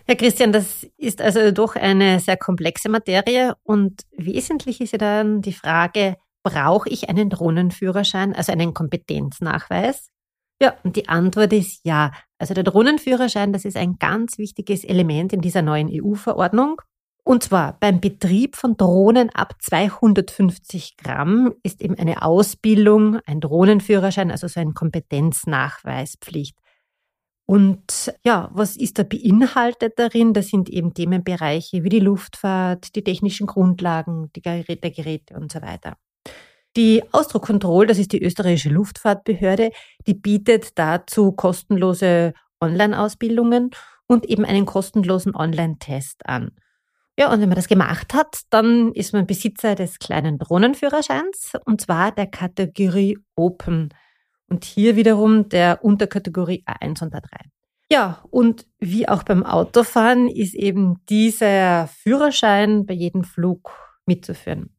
Herr 0.06 0.16
Christian, 0.16 0.52
das 0.52 0.87
ist 0.99 1.23
also 1.23 1.50
doch 1.50 1.76
eine 1.76 2.20
sehr 2.20 2.37
komplexe 2.37 2.90
Materie 2.90 3.54
und 3.62 4.02
wesentlich 4.16 4.82
ist 4.82 4.92
ja 4.92 4.99
dann 4.99 5.40
die 5.40 5.54
Frage, 5.54 6.16
brauche 6.42 6.90
ich 6.90 7.08
einen 7.08 7.30
Drohnenführerschein, 7.30 8.34
also 8.34 8.52
einen 8.52 8.75
Kompetenznachweis? 8.75 10.11
Ja, 10.61 10.75
und 10.84 10.96
die 10.96 11.08
Antwort 11.08 11.52
ist 11.52 11.80
ja. 11.84 12.12
Also 12.38 12.52
der 12.52 12.64
Drohnenführerschein, 12.64 13.52
das 13.54 13.64
ist 13.64 13.76
ein 13.78 13.96
ganz 13.99 14.37
wichtiges 14.37 14.84
Element 14.84 15.32
in 15.32 15.40
dieser 15.40 15.62
neuen 15.62 15.88
EU-Verordnung. 15.90 16.82
Und 17.25 17.42
zwar 17.42 17.78
beim 17.80 18.00
Betrieb 18.00 18.56
von 18.56 18.76
Drohnen 18.76 19.30
ab 19.30 19.54
250 19.62 20.99
Gramm 20.99 21.54
ist 21.62 21.80
eben 21.80 21.99
eine 21.99 22.20
Ausbildung, 22.20 23.20
ein 23.25 23.40
Drohnenführerschein, 23.40 24.30
also 24.30 24.46
so 24.46 24.61
ein 24.61 24.75
Kompetenznachweispflicht. 24.75 26.54
Und 27.47 28.13
ja, 28.25 28.51
was 28.55 28.77
ist 28.77 28.99
da 28.99 29.03
beinhaltet 29.03 29.99
darin? 29.99 30.33
Das 30.33 30.49
sind 30.49 30.71
eben 30.71 30.95
Themenbereiche 30.95 31.85
wie 31.85 31.91
die 31.91 32.01
Luftfahrt, 32.01 32.95
die 32.97 33.05
technischen 33.05 33.47
Grundlagen, 33.47 34.31
die 34.35 34.41
Geräte 34.41 35.35
und 35.35 35.53
so 35.53 35.61
weiter. 35.61 35.97
Die 36.77 37.03
Ausdruckkontroll, 37.13 37.87
das 37.87 37.99
ist 37.99 38.13
die 38.13 38.23
österreichische 38.23 38.71
Luftfahrtbehörde, 38.71 39.71
die 40.07 40.15
bietet 40.15 40.79
dazu 40.79 41.33
kostenlose 41.33 42.33
Online-Ausbildungen 42.61 43.71
und 44.07 44.27
eben 44.27 44.45
einen 44.45 44.67
kostenlosen 44.67 45.37
Online-Test 45.37 46.27
an. 46.27 46.51
Ja, 47.17 47.33
und 47.33 47.41
wenn 47.41 47.49
man 47.49 47.57
das 47.57 47.69
gemacht 47.69 48.13
hat, 48.13 48.41
dann 48.51 48.93
ist 48.93 49.13
man 49.13 49.27
Besitzer 49.27 49.77
des 49.77 50.01
kleinen 50.01 50.39
Drohnenführerscheins 50.39 51.53
und 51.65 51.81
zwar 51.81 52.11
der 52.11 52.27
Kategorie 52.27 53.19
Open 53.37 53.91
und 54.49 54.65
hier 54.65 54.97
wiederum 54.97 55.49
der 55.49 55.85
Unterkategorie 55.85 56.65
A1 56.67 57.03
und 57.03 57.15
A3. 57.15 57.27
Ja, 57.91 58.25
und 58.31 58.67
wie 58.79 59.09
auch 59.09 59.23
beim 59.23 59.45
Autofahren 59.45 60.29
ist 60.29 60.55
eben 60.55 60.97
dieser 61.09 61.89
Führerschein 61.89 62.87
bei 62.87 62.95
jedem 62.95 63.25
Flug 63.25 63.71
mitzuführen. 64.07 64.75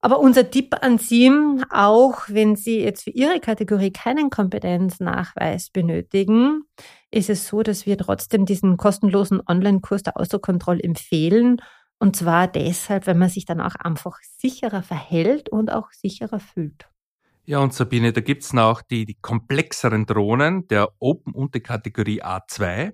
Aber 0.00 0.20
unser 0.20 0.50
Tipp 0.50 0.74
an 0.82 0.98
Sie, 0.98 1.32
auch 1.70 2.28
wenn 2.28 2.54
Sie 2.54 2.80
jetzt 2.80 3.04
für 3.04 3.10
Ihre 3.10 3.40
Kategorie 3.40 3.90
keinen 3.90 4.30
Kompetenznachweis 4.30 5.70
benötigen, 5.70 6.62
ist 7.10 7.28
es 7.28 7.48
so, 7.48 7.62
dass 7.62 7.86
wir 7.86 7.98
trotzdem 7.98 8.46
diesen 8.46 8.76
kostenlosen 8.76 9.42
Online-Kurs 9.46 10.04
der 10.04 10.16
Autokontrolle 10.16 10.82
empfehlen. 10.82 11.56
Und 11.98 12.14
zwar 12.14 12.46
deshalb, 12.46 13.06
wenn 13.06 13.18
man 13.18 13.30
sich 13.30 13.46
dann 13.46 13.60
auch 13.60 13.74
einfach 13.74 14.18
sicherer 14.22 14.82
verhält 14.82 15.48
und 15.48 15.72
auch 15.72 15.90
sicherer 15.92 16.40
fühlt. 16.40 16.86
Ja, 17.48 17.60
und 17.60 17.72
Sabine, 17.72 18.12
da 18.12 18.20
gibt's 18.20 18.52
noch 18.52 18.82
die, 18.82 19.04
die 19.06 19.14
komplexeren 19.14 20.04
Drohnen 20.04 20.66
der 20.66 20.90
Open-Unterkategorie 20.98 22.20
A2. 22.20 22.92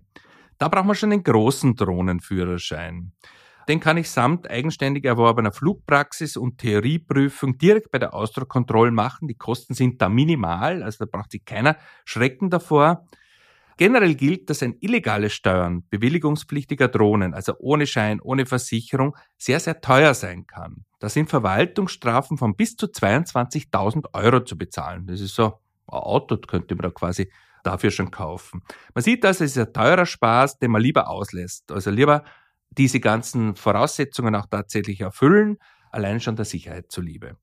Da 0.59 0.68
braucht 0.68 0.85
man 0.85 0.94
schon 0.94 1.11
einen 1.11 1.23
großen 1.23 1.75
Drohnenführerschein. 1.75 3.12
Den 3.66 3.80
kann 3.80 3.97
ich 3.97 4.11
samt 4.11 4.50
eigenständig 4.50 5.06
erworbener 5.06 5.52
Flugpraxis 5.52 6.37
und 6.37 6.59
Theorieprüfung 6.59 7.56
direkt 7.56 7.90
bei 7.92 7.99
der 7.99 8.12
Ausdruckkontrolle 8.12 8.90
machen. 8.90 9.26
Die 9.26 9.37
Kosten 9.37 9.73
sind 9.73 10.02
da 10.02 10.11
minimal, 10.11 10.82
also 10.82 11.06
da 11.06 11.11
braucht 11.11 11.30
sich 11.30 11.47
keiner 11.47 11.78
schrecken 12.04 12.50
davor. 12.50 13.06
Generell 13.76 14.14
gilt, 14.14 14.50
dass 14.50 14.62
ein 14.62 14.76
illegales 14.81 15.33
Steuern 15.33 15.85
bewilligungspflichtiger 15.88 16.88
Drohnen, 16.88 17.35
also 17.35 17.55
ohne 17.59 17.87
Schein, 17.87 18.21
ohne 18.21 18.47
Versicherung, 18.47 19.17
sehr, 19.38 19.61
sehr 19.61 19.81
teuer 19.81 20.14
sein 20.14 20.47
kann. 20.47 20.85
Da 20.99 21.09
sind 21.09 21.31
Verwaltungsstrafen 21.31 22.38
von 22.38 22.55
bis 22.55 22.76
zu 22.76 22.87
22.000 22.87 24.07
Euro 24.12 24.45
zu 24.45 24.57
bezahlen. 24.57 25.07
Das 25.07 25.21
ist 25.21 25.35
so 25.35 25.47
ein 25.47 25.52
Auto, 25.87 26.37
könnte 26.37 26.75
man 26.75 26.83
da 26.83 26.91
quasi 26.91 27.31
dafür 27.62 27.91
schon 27.91 28.11
kaufen. 28.11 28.62
Man 28.95 29.02
sieht 29.02 29.25
also, 29.25 29.45
es 29.45 29.57
ist 29.57 29.67
ein 29.67 29.73
teurer 29.73 30.07
Spaß, 30.07 30.59
den 30.59 30.71
man 30.71 30.83
lieber 30.83 31.09
auslässt. 31.09 31.71
Also 31.73 31.91
lieber 31.91 32.25
diese 32.71 33.00
ganzen 33.00 33.55
Voraussetzungen 33.55 34.35
auch 34.35 34.47
tatsächlich 34.47 35.00
erfüllen, 35.00 35.59
allein 35.91 36.21
schon 36.21 36.37
der 36.37 36.45
Sicherheit 36.45 36.91
zuliebe. 36.91 37.37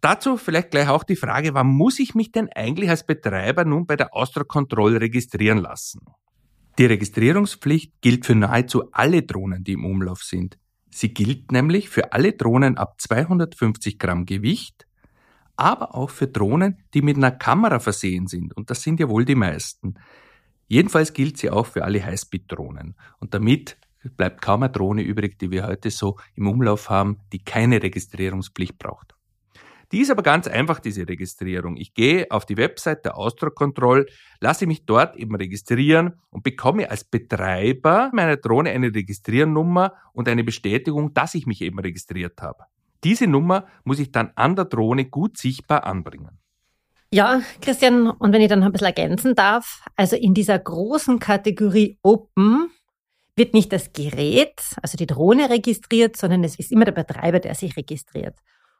Dazu 0.00 0.36
vielleicht 0.36 0.70
gleich 0.70 0.88
auch 0.88 1.02
die 1.02 1.16
Frage, 1.16 1.54
wann 1.54 1.66
muss 1.66 1.98
ich 1.98 2.14
mich 2.14 2.30
denn 2.32 2.48
eigentlich 2.54 2.90
als 2.90 3.04
Betreiber 3.04 3.64
nun 3.64 3.86
bei 3.86 3.96
der 3.96 4.14
Austro 4.14 4.44
Control 4.44 4.96
registrieren 4.96 5.58
lassen? 5.58 6.00
Die 6.78 6.86
Registrierungspflicht 6.86 8.00
gilt 8.00 8.24
für 8.24 8.36
nahezu 8.36 8.92
alle 8.92 9.22
Drohnen, 9.22 9.64
die 9.64 9.72
im 9.72 9.84
Umlauf 9.84 10.22
sind. 10.22 10.58
Sie 10.90 11.12
gilt 11.12 11.50
nämlich 11.50 11.88
für 11.88 12.12
alle 12.12 12.32
Drohnen 12.32 12.78
ab 12.78 13.00
250 13.00 13.98
Gramm 13.98 14.26
Gewicht, 14.26 14.86
aber 15.56 15.96
auch 15.96 16.10
für 16.10 16.28
Drohnen, 16.28 16.78
die 16.94 17.02
mit 17.02 17.16
einer 17.16 17.32
Kamera 17.32 17.80
versehen 17.80 18.28
sind. 18.28 18.56
Und 18.56 18.70
das 18.70 18.82
sind 18.82 19.00
ja 19.00 19.08
wohl 19.08 19.24
die 19.24 19.34
meisten. 19.34 19.94
Jedenfalls 20.68 21.12
gilt 21.14 21.36
sie 21.38 21.50
auch 21.50 21.66
für 21.66 21.84
alle 21.84 22.04
Highspeed-Drohnen. 22.04 22.94
Und 23.18 23.34
damit 23.34 23.76
bleibt 24.16 24.40
kaum 24.40 24.62
eine 24.62 24.70
Drohne 24.70 25.02
übrig, 25.02 25.38
die 25.38 25.50
wir 25.50 25.66
heute 25.66 25.90
so 25.90 26.16
im 26.36 26.46
Umlauf 26.46 26.90
haben, 26.90 27.18
die 27.32 27.42
keine 27.42 27.82
Registrierungspflicht 27.82 28.78
braucht. 28.78 29.17
Die 29.92 30.00
ist 30.00 30.10
aber 30.10 30.22
ganz 30.22 30.46
einfach, 30.46 30.80
diese 30.80 31.08
Registrierung. 31.08 31.76
Ich 31.76 31.94
gehe 31.94 32.30
auf 32.30 32.44
die 32.44 32.58
Website 32.58 33.04
der 33.06 33.16
Austro 33.16 33.50
Control, 33.50 34.06
lasse 34.40 34.66
mich 34.66 34.84
dort 34.84 35.16
eben 35.16 35.34
registrieren 35.34 36.20
und 36.30 36.42
bekomme 36.42 36.90
als 36.90 37.04
Betreiber 37.04 38.10
meiner 38.12 38.36
Drohne 38.36 38.70
eine 38.70 38.94
Registriernummer 38.94 39.94
und 40.12 40.28
eine 40.28 40.44
Bestätigung, 40.44 41.14
dass 41.14 41.34
ich 41.34 41.46
mich 41.46 41.62
eben 41.62 41.78
registriert 41.78 42.40
habe. 42.42 42.64
Diese 43.02 43.26
Nummer 43.26 43.66
muss 43.84 43.98
ich 43.98 44.12
dann 44.12 44.32
an 44.34 44.56
der 44.56 44.66
Drohne 44.66 45.06
gut 45.06 45.38
sichtbar 45.38 45.84
anbringen. 45.84 46.38
Ja, 47.10 47.40
Christian, 47.62 48.10
und 48.10 48.32
wenn 48.34 48.42
ich 48.42 48.48
dann 48.48 48.58
noch 48.58 48.66
ein 48.66 48.72
bisschen 48.72 48.88
ergänzen 48.88 49.34
darf, 49.34 49.82
also 49.96 50.16
in 50.16 50.34
dieser 50.34 50.58
großen 50.58 51.18
Kategorie 51.18 51.98
Open 52.02 52.70
wird 53.34 53.54
nicht 53.54 53.72
das 53.72 53.92
Gerät, 53.94 54.60
also 54.82 54.98
die 54.98 55.06
Drohne 55.06 55.48
registriert, 55.48 56.16
sondern 56.16 56.44
es 56.44 56.58
ist 56.58 56.70
immer 56.70 56.84
der 56.84 56.92
Betreiber, 56.92 57.40
der 57.40 57.54
sich 57.54 57.76
registriert. 57.76 58.34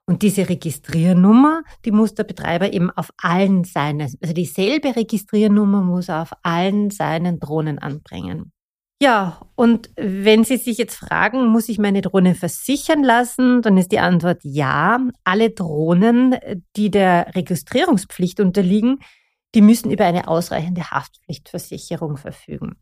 Und 0.09 0.23
diese 0.23 0.49
Registriernummer, 0.49 1.65
die 1.85 1.91
muss 1.91 2.15
der 2.15 2.25
Betreiber 2.25 2.73
eben 2.73 2.91
auf 2.91 3.11
allen 3.19 3.65
seinen, 3.65 4.01
also 4.01 4.33
dieselbe 4.33 4.97
Registriernummer 4.97 5.83
muss 5.83 6.09
er 6.09 6.23
auf 6.23 6.33
allen 6.43 6.89
seinen 6.89 7.39
Drohnen 7.39 7.79
anbringen. 7.79 8.51
Ja, 9.03 9.43
und 9.55 9.91
wenn 9.97 10.45
Sie 10.45 10.57
sich 10.57 10.79
jetzt 10.79 10.97
fragen, 10.97 11.49
muss 11.49 11.69
ich 11.69 11.79
meine 11.79 12.01
Drohne 12.01 12.35
versichern 12.35 13.05
lassen, 13.05 13.61
dann 13.61 13.77
ist 13.77 13.93
die 13.93 13.99
Antwort 13.99 14.39
ja. 14.45 14.99
Alle 15.25 15.51
Drohnen, 15.51 16.37
die 16.75 16.91
der 16.91 17.35
Registrierungspflicht 17.35 18.41
unterliegen, 18.41 19.01
die 19.55 19.61
müssen 19.61 19.91
über 19.91 20.07
eine 20.07 20.27
ausreichende 20.27 20.91
Haftpflichtversicherung 20.91 22.17
verfügen. 22.17 22.77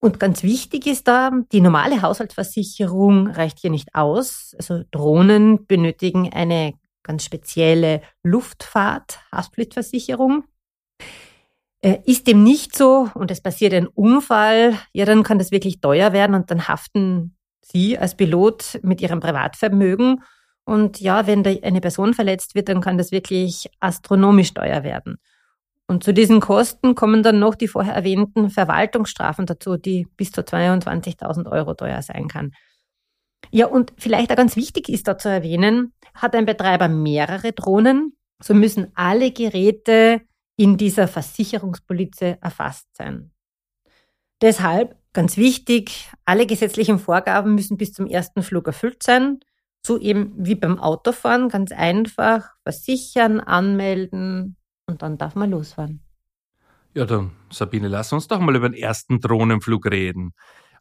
Und 0.00 0.20
ganz 0.20 0.44
wichtig 0.44 0.86
ist 0.86 1.08
da, 1.08 1.32
die 1.50 1.60
normale 1.60 2.02
Haushaltsversicherung 2.02 3.26
reicht 3.28 3.58
hier 3.58 3.70
nicht 3.70 3.94
aus. 3.94 4.54
Also 4.56 4.84
Drohnen 4.90 5.66
benötigen 5.66 6.32
eine 6.32 6.74
ganz 7.02 7.24
spezielle 7.24 8.02
Luftfahrt-Haftpflichtversicherung. 8.22 10.44
Äh, 11.80 11.98
ist 12.04 12.26
dem 12.26 12.44
nicht 12.44 12.76
so 12.76 13.08
und 13.14 13.30
es 13.30 13.40
passiert 13.40 13.72
ein 13.72 13.86
Unfall, 13.86 14.76
ja, 14.92 15.04
dann 15.04 15.22
kann 15.22 15.38
das 15.38 15.52
wirklich 15.52 15.80
teuer 15.80 16.12
werden 16.12 16.34
und 16.34 16.50
dann 16.50 16.66
haften 16.66 17.36
Sie 17.62 17.96
als 17.96 18.16
Pilot 18.16 18.80
mit 18.82 19.00
Ihrem 19.00 19.20
Privatvermögen. 19.20 20.24
Und 20.64 21.00
ja, 21.00 21.26
wenn 21.26 21.42
da 21.42 21.50
eine 21.62 21.80
Person 21.80 22.14
verletzt 22.14 22.54
wird, 22.54 22.68
dann 22.68 22.80
kann 22.80 22.98
das 22.98 23.12
wirklich 23.12 23.70
astronomisch 23.80 24.54
teuer 24.54 24.82
werden. 24.82 25.18
Und 25.90 26.04
zu 26.04 26.12
diesen 26.12 26.40
Kosten 26.40 26.94
kommen 26.94 27.22
dann 27.22 27.38
noch 27.38 27.54
die 27.54 27.66
vorher 27.66 27.94
erwähnten 27.94 28.50
Verwaltungsstrafen 28.50 29.46
dazu, 29.46 29.78
die 29.78 30.06
bis 30.16 30.30
zu 30.30 30.42
22.000 30.42 31.50
Euro 31.50 31.74
teuer 31.74 32.02
sein 32.02 32.28
kann. 32.28 32.52
Ja, 33.50 33.66
und 33.66 33.94
vielleicht 33.96 34.30
auch 34.30 34.36
ganz 34.36 34.54
wichtig 34.56 34.90
ist 34.90 35.08
da 35.08 35.16
zu 35.16 35.30
erwähnen, 35.30 35.94
hat 36.14 36.34
ein 36.34 36.44
Betreiber 36.44 36.88
mehrere 36.88 37.52
Drohnen, 37.52 38.12
so 38.42 38.52
müssen 38.52 38.92
alle 38.94 39.32
Geräte 39.32 40.20
in 40.56 40.76
dieser 40.76 41.08
Versicherungspolize 41.08 42.36
erfasst 42.42 42.88
sein. 42.94 43.30
Deshalb 44.42 44.96
ganz 45.14 45.38
wichtig, 45.38 46.10
alle 46.26 46.46
gesetzlichen 46.46 46.98
Vorgaben 46.98 47.54
müssen 47.54 47.78
bis 47.78 47.92
zum 47.94 48.06
ersten 48.06 48.42
Flug 48.42 48.66
erfüllt 48.66 49.02
sein. 49.02 49.40
So 49.84 49.98
eben 49.98 50.34
wie 50.36 50.54
beim 50.54 50.78
Autofahren, 50.78 51.48
ganz 51.48 51.72
einfach 51.72 52.50
versichern, 52.62 53.40
anmelden, 53.40 54.57
und 54.88 55.02
dann 55.02 55.18
darf 55.18 55.34
man 55.34 55.50
losfahren. 55.50 56.00
Ja, 56.94 57.04
dann, 57.04 57.32
Sabine, 57.50 57.88
lass 57.88 58.12
uns 58.12 58.26
doch 58.26 58.40
mal 58.40 58.56
über 58.56 58.68
den 58.68 58.80
ersten 58.80 59.20
Drohnenflug 59.20 59.86
reden. 59.86 60.32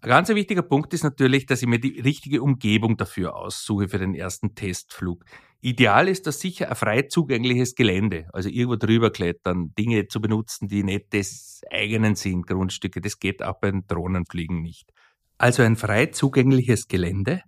Ein 0.01 0.09
ganz 0.09 0.29
wichtiger 0.29 0.61
Punkt 0.61 0.93
ist 0.93 1.03
natürlich, 1.03 1.45
dass 1.45 1.61
ich 1.61 1.67
mir 1.67 1.79
die 1.79 1.99
richtige 1.99 2.41
Umgebung 2.41 2.97
dafür 2.97 3.35
aussuche 3.35 3.89
für 3.89 3.97
den 3.97 4.13
ersten 4.15 4.55
Testflug. 4.55 5.25
Ideal 5.59 6.07
ist 6.07 6.27
das 6.27 6.39
sicher 6.39 6.69
ein 6.69 6.75
frei 6.75 7.01
zugängliches 7.03 7.73
Gelände, 7.73 8.27
also 8.31 8.47
irgendwo 8.47 8.75
drüber 8.75 9.09
klettern, 9.09 9.73
Dinge 9.77 10.07
zu 10.07 10.21
benutzen, 10.21 10.67
die 10.67 10.83
nicht 10.83 11.13
des 11.13 11.61
eigenen 11.71 12.15
sind, 12.15 12.45
Grundstücke. 12.45 13.01
Das 13.01 13.19
geht 13.19 13.41
auch 13.41 13.59
beim 13.59 13.85
Drohnenfliegen 13.87 14.61
nicht. 14.61 14.91
Also 15.39 15.63
ein 15.63 15.75
frei 15.75 16.07
zugängliches 16.07 16.87
Gelände, 16.87 17.41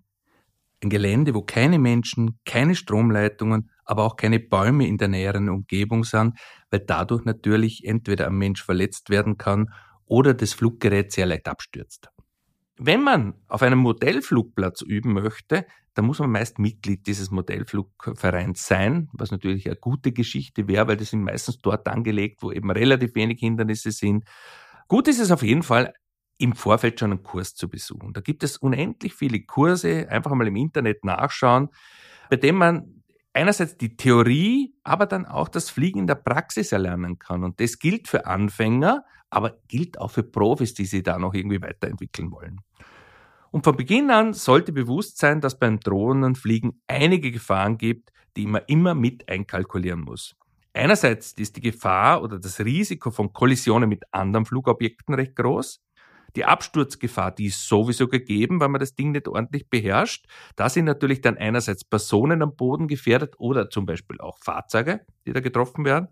ein 0.83 0.89
Gelände, 0.89 1.33
wo 1.33 1.41
keine 1.41 1.79
Menschen, 1.79 2.39
keine 2.45 2.75
Stromleitungen, 2.75 3.69
aber 3.85 4.03
auch 4.03 4.15
keine 4.15 4.39
Bäume 4.39 4.87
in 4.87 4.97
der 4.97 5.07
näheren 5.07 5.49
Umgebung 5.49 6.03
sind, 6.03 6.39
weil 6.69 6.81
dadurch 6.81 7.25
natürlich 7.25 7.85
entweder 7.85 8.27
ein 8.27 8.37
Mensch 8.37 8.63
verletzt 8.63 9.09
werden 9.09 9.37
kann 9.37 9.69
oder 10.05 10.33
das 10.33 10.53
Fluggerät 10.53 11.11
sehr 11.11 11.25
leicht 11.25 11.47
abstürzt. 11.47 12.09
Wenn 12.77 13.03
man 13.03 13.33
auf 13.47 13.61
einem 13.61 13.79
Modellflugplatz 13.79 14.81
üben 14.81 15.13
möchte, 15.13 15.65
da 15.95 16.01
muss 16.01 16.19
man 16.19 16.31
meist 16.31 16.59
Mitglied 16.59 17.07
dieses 17.07 17.29
Modellflugvereins 17.29 18.65
sein, 18.65 19.09
was 19.11 19.31
natürlich 19.31 19.65
eine 19.65 19.75
gute 19.75 20.13
Geschichte 20.13 20.67
wäre, 20.69 20.87
weil 20.87 20.95
die 20.95 21.03
sind 21.03 21.21
meistens 21.21 21.59
dort 21.59 21.87
angelegt, 21.89 22.41
wo 22.41 22.53
eben 22.53 22.71
relativ 22.71 23.15
wenig 23.15 23.39
Hindernisse 23.39 23.91
sind. 23.91 24.23
Gut 24.87 25.09
ist 25.09 25.19
es 25.19 25.31
auf 25.31 25.43
jeden 25.43 25.63
Fall, 25.63 25.93
im 26.39 26.55
Vorfeld 26.55 26.99
schon 26.99 27.11
einen 27.11 27.23
Kurs 27.23 27.53
zu 27.53 27.69
besuchen. 27.69 28.13
Da 28.13 28.21
gibt 28.21 28.43
es 28.43 28.57
unendlich 28.57 29.13
viele 29.13 29.41
Kurse, 29.41 30.07
einfach 30.09 30.31
mal 30.33 30.47
im 30.47 30.55
Internet 30.55 31.05
nachschauen, 31.05 31.69
bei 32.29 32.37
dem 32.37 32.55
man 32.55 33.03
einerseits 33.33 33.77
die 33.77 33.95
Theorie, 33.95 34.73
aber 34.83 35.05
dann 35.05 35.25
auch 35.25 35.49
das 35.49 35.69
Fliegen 35.69 35.99
in 35.99 36.07
der 36.07 36.15
Praxis 36.15 36.71
erlernen 36.71 37.19
kann. 37.19 37.43
Und 37.43 37.59
das 37.59 37.77
gilt 37.77 38.07
für 38.07 38.25
Anfänger, 38.25 39.03
aber 39.29 39.59
gilt 39.67 39.99
auch 39.99 40.11
für 40.11 40.23
Profis, 40.23 40.73
die 40.73 40.85
sich 40.85 41.03
da 41.03 41.19
noch 41.19 41.33
irgendwie 41.33 41.61
weiterentwickeln 41.61 42.31
wollen. 42.31 42.61
Und 43.51 43.63
von 43.63 43.75
Beginn 43.75 44.09
an 44.09 44.33
sollte 44.33 44.71
bewusst 44.71 45.17
sein, 45.17 45.41
dass 45.41 45.59
beim 45.59 45.79
Drohnenfliegen 45.79 46.81
einige 46.87 47.31
Gefahren 47.31 47.77
gibt, 47.77 48.11
die 48.37 48.45
man 48.45 48.61
immer 48.67 48.95
mit 48.95 49.27
einkalkulieren 49.27 50.01
muss. 50.01 50.35
Einerseits 50.73 51.33
ist 51.33 51.57
die 51.57 51.61
Gefahr 51.61 52.23
oder 52.23 52.39
das 52.39 52.59
Risiko 52.59 53.11
von 53.11 53.33
Kollisionen 53.33 53.89
mit 53.89 54.03
anderen 54.11 54.45
Flugobjekten 54.45 55.15
recht 55.15 55.35
groß. 55.35 55.81
Die 56.35 56.45
Absturzgefahr, 56.45 57.31
die 57.31 57.47
ist 57.47 57.67
sowieso 57.67 58.07
gegeben, 58.07 58.59
weil 58.59 58.69
man 58.69 58.79
das 58.79 58.95
Ding 58.95 59.11
nicht 59.11 59.27
ordentlich 59.27 59.69
beherrscht. 59.69 60.27
Da 60.55 60.69
sind 60.69 60.85
natürlich 60.85 61.21
dann 61.21 61.37
einerseits 61.37 61.83
Personen 61.83 62.41
am 62.41 62.55
Boden 62.55 62.87
gefährdet 62.87 63.35
oder 63.37 63.69
zum 63.69 63.85
Beispiel 63.85 64.19
auch 64.19 64.37
Fahrzeuge, 64.39 65.01
die 65.25 65.33
da 65.33 65.39
getroffen 65.39 65.85
werden. 65.85 66.09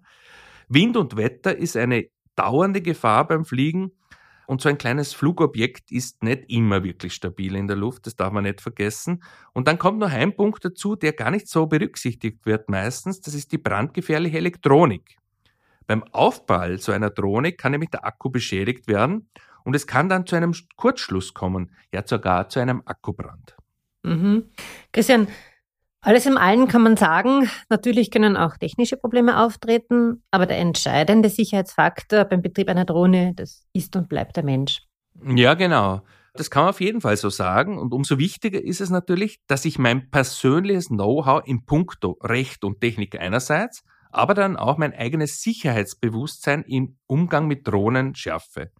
Wind 0.69 0.97
und 0.97 1.17
Wetter 1.17 1.55
ist 1.55 1.77
eine 1.77 2.09
dauernde 2.35 2.81
Gefahr 2.81 3.27
beim 3.27 3.45
Fliegen. 3.45 3.91
Und 4.47 4.61
so 4.61 4.69
ein 4.69 4.77
kleines 4.77 5.13
Flugobjekt 5.13 5.91
ist 5.91 6.23
nicht 6.23 6.45
immer 6.47 6.81
wirklich 6.81 7.13
stabil 7.13 7.53
in 7.55 7.67
der 7.67 7.75
Luft, 7.75 8.07
das 8.07 8.15
darf 8.15 8.31
man 8.31 8.45
nicht 8.45 8.61
vergessen. 8.61 9.21
Und 9.53 9.67
dann 9.67 9.77
kommt 9.77 9.99
noch 9.99 10.09
ein 10.09 10.37
Punkt 10.37 10.63
dazu, 10.63 10.95
der 10.95 11.11
gar 11.11 11.31
nicht 11.31 11.49
so 11.49 11.67
berücksichtigt 11.67 12.45
wird 12.45 12.69
meistens, 12.69 13.19
das 13.19 13.33
ist 13.33 13.51
die 13.51 13.57
brandgefährliche 13.57 14.37
Elektronik. 14.37 15.17
Beim 15.85 16.03
Aufprall 16.13 16.77
so 16.79 16.93
einer 16.93 17.09
Drohne 17.09 17.51
kann 17.53 17.73
nämlich 17.73 17.89
der 17.89 18.05
Akku 18.05 18.29
beschädigt 18.29 18.87
werden 18.87 19.29
und 19.67 19.75
es 19.75 19.85
kann 19.85 20.07
dann 20.07 20.25
zu 20.25 20.37
einem 20.37 20.55
Kurzschluss 20.77 21.33
kommen, 21.33 21.75
ja 21.93 22.01
sogar 22.05 22.47
zu 22.47 22.61
einem 22.61 22.83
Akkubrand. 22.85 23.57
Mhm. 24.03 24.45
Christian, 24.93 25.27
alles 25.99 26.25
im 26.25 26.37
Allen 26.37 26.69
kann 26.69 26.83
man 26.83 26.95
sagen, 26.95 27.49
natürlich 27.67 28.09
können 28.09 28.37
auch 28.37 28.55
technische 28.55 28.95
Probleme 28.95 29.37
auftreten, 29.37 30.23
aber 30.31 30.45
der 30.45 30.59
entscheidende 30.59 31.27
Sicherheitsfaktor 31.27 32.23
beim 32.23 32.41
Betrieb 32.41 32.69
einer 32.69 32.85
Drohne, 32.85 33.33
das 33.35 33.65
ist 33.73 33.93
und 33.97 34.07
bleibt 34.07 34.37
der 34.37 34.45
Mensch. 34.45 34.83
Ja, 35.35 35.53
genau. 35.53 36.01
Das 36.31 36.49
kann 36.49 36.63
man 36.63 36.69
auf 36.69 36.79
jeden 36.79 37.01
Fall 37.01 37.17
so 37.17 37.29
sagen. 37.29 37.77
Und 37.77 37.93
umso 37.93 38.17
wichtiger 38.17 38.63
ist 38.63 38.79
es 38.79 38.89
natürlich, 38.89 39.41
dass 39.47 39.65
ich 39.65 39.77
mein 39.77 40.09
persönliches 40.09 40.87
Know-how 40.87 41.45
im 41.45 41.65
Punkto 41.65 42.17
Recht 42.23 42.63
und 42.63 42.79
Technik 42.79 43.19
einerseits, 43.19 43.83
aber 44.11 44.33
dann 44.33 44.55
auch 44.55 44.77
mein 44.77 44.93
eigenes 44.93 45.41
Sicherheitsbewusstsein 45.41 46.63
im 46.63 46.95
Umgang 47.05 47.47
mit 47.47 47.67
Drohnen 47.67 48.15
schärfe. 48.15 48.71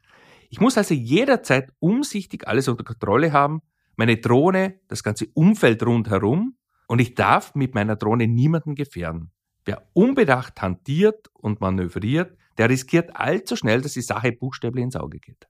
Ich 0.49 0.59
muss 0.59 0.77
also 0.77 0.93
jederzeit 0.93 1.71
umsichtig 1.79 2.47
alles 2.47 2.67
unter 2.67 2.83
Kontrolle 2.83 3.33
haben, 3.33 3.61
meine 3.95 4.17
Drohne, 4.17 4.79
das 4.87 5.03
ganze 5.03 5.27
Umfeld 5.33 5.83
rundherum 5.83 6.55
und 6.87 6.99
ich 6.99 7.15
darf 7.15 7.55
mit 7.55 7.75
meiner 7.75 7.95
Drohne 7.95 8.27
niemanden 8.27 8.75
gefährden. 8.75 9.31
Wer 9.65 9.83
unbedacht 9.93 10.61
hantiert 10.61 11.27
und 11.33 11.59
manövriert, 11.59 12.37
der 12.57 12.69
riskiert 12.69 13.15
allzu 13.15 13.55
schnell, 13.55 13.81
dass 13.81 13.93
die 13.93 14.01
Sache 14.01 14.31
buchstäblich 14.31 14.83
ins 14.83 14.95
Auge 14.95 15.19
geht. 15.19 15.47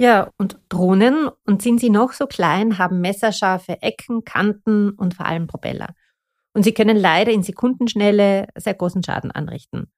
Ja, 0.00 0.30
und 0.36 0.58
Drohnen, 0.68 1.28
und 1.46 1.62
sind 1.62 1.78
sie 1.78 1.90
noch 1.90 2.12
so 2.12 2.26
klein, 2.26 2.78
haben 2.78 3.00
messerscharfe 3.00 3.80
Ecken, 3.82 4.24
Kanten 4.24 4.90
und 4.90 5.14
vor 5.14 5.26
allem 5.26 5.46
Propeller. 5.46 5.94
Und 6.54 6.64
sie 6.64 6.74
können 6.74 6.96
leider 6.96 7.30
in 7.30 7.44
Sekundenschnelle 7.44 8.48
sehr 8.56 8.74
großen 8.74 9.02
Schaden 9.04 9.30
anrichten. 9.30 9.92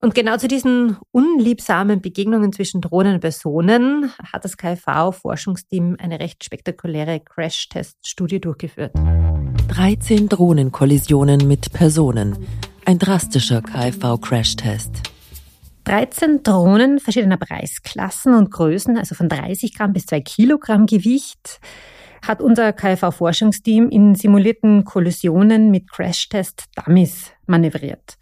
Und 0.00 0.14
genau 0.14 0.36
zu 0.36 0.46
diesen 0.46 0.96
unliebsamen 1.10 2.00
Begegnungen 2.00 2.52
zwischen 2.52 2.80
Drohnen 2.80 3.14
und 3.14 3.20
Personen 3.20 4.12
hat 4.32 4.44
das 4.44 4.56
KfV-Forschungsteam 4.56 5.96
eine 5.98 6.20
recht 6.20 6.44
spektakuläre 6.44 7.18
Crash-Test-Studie 7.18 8.40
durchgeführt. 8.40 8.92
13 9.66 10.28
Drohnenkollisionen 10.28 11.48
mit 11.48 11.72
Personen. 11.72 12.38
Ein 12.84 13.00
drastischer 13.00 13.60
KfV-Crashtest. 13.60 15.02
13 15.82 16.44
Drohnen 16.44 17.00
verschiedener 17.00 17.36
Preisklassen 17.36 18.34
und 18.34 18.52
Größen, 18.52 18.98
also 18.98 19.16
von 19.16 19.28
30 19.28 19.74
Gramm 19.74 19.94
bis 19.94 20.06
2 20.06 20.20
Kilogramm 20.20 20.86
Gewicht, 20.86 21.58
hat 22.24 22.40
unser 22.40 22.72
KfV-Forschungsteam 22.72 23.88
in 23.88 24.14
simulierten 24.14 24.84
Kollisionen 24.84 25.72
mit 25.72 25.90
Crashtest-Dummies 25.90 27.32
manövriert. 27.46 28.16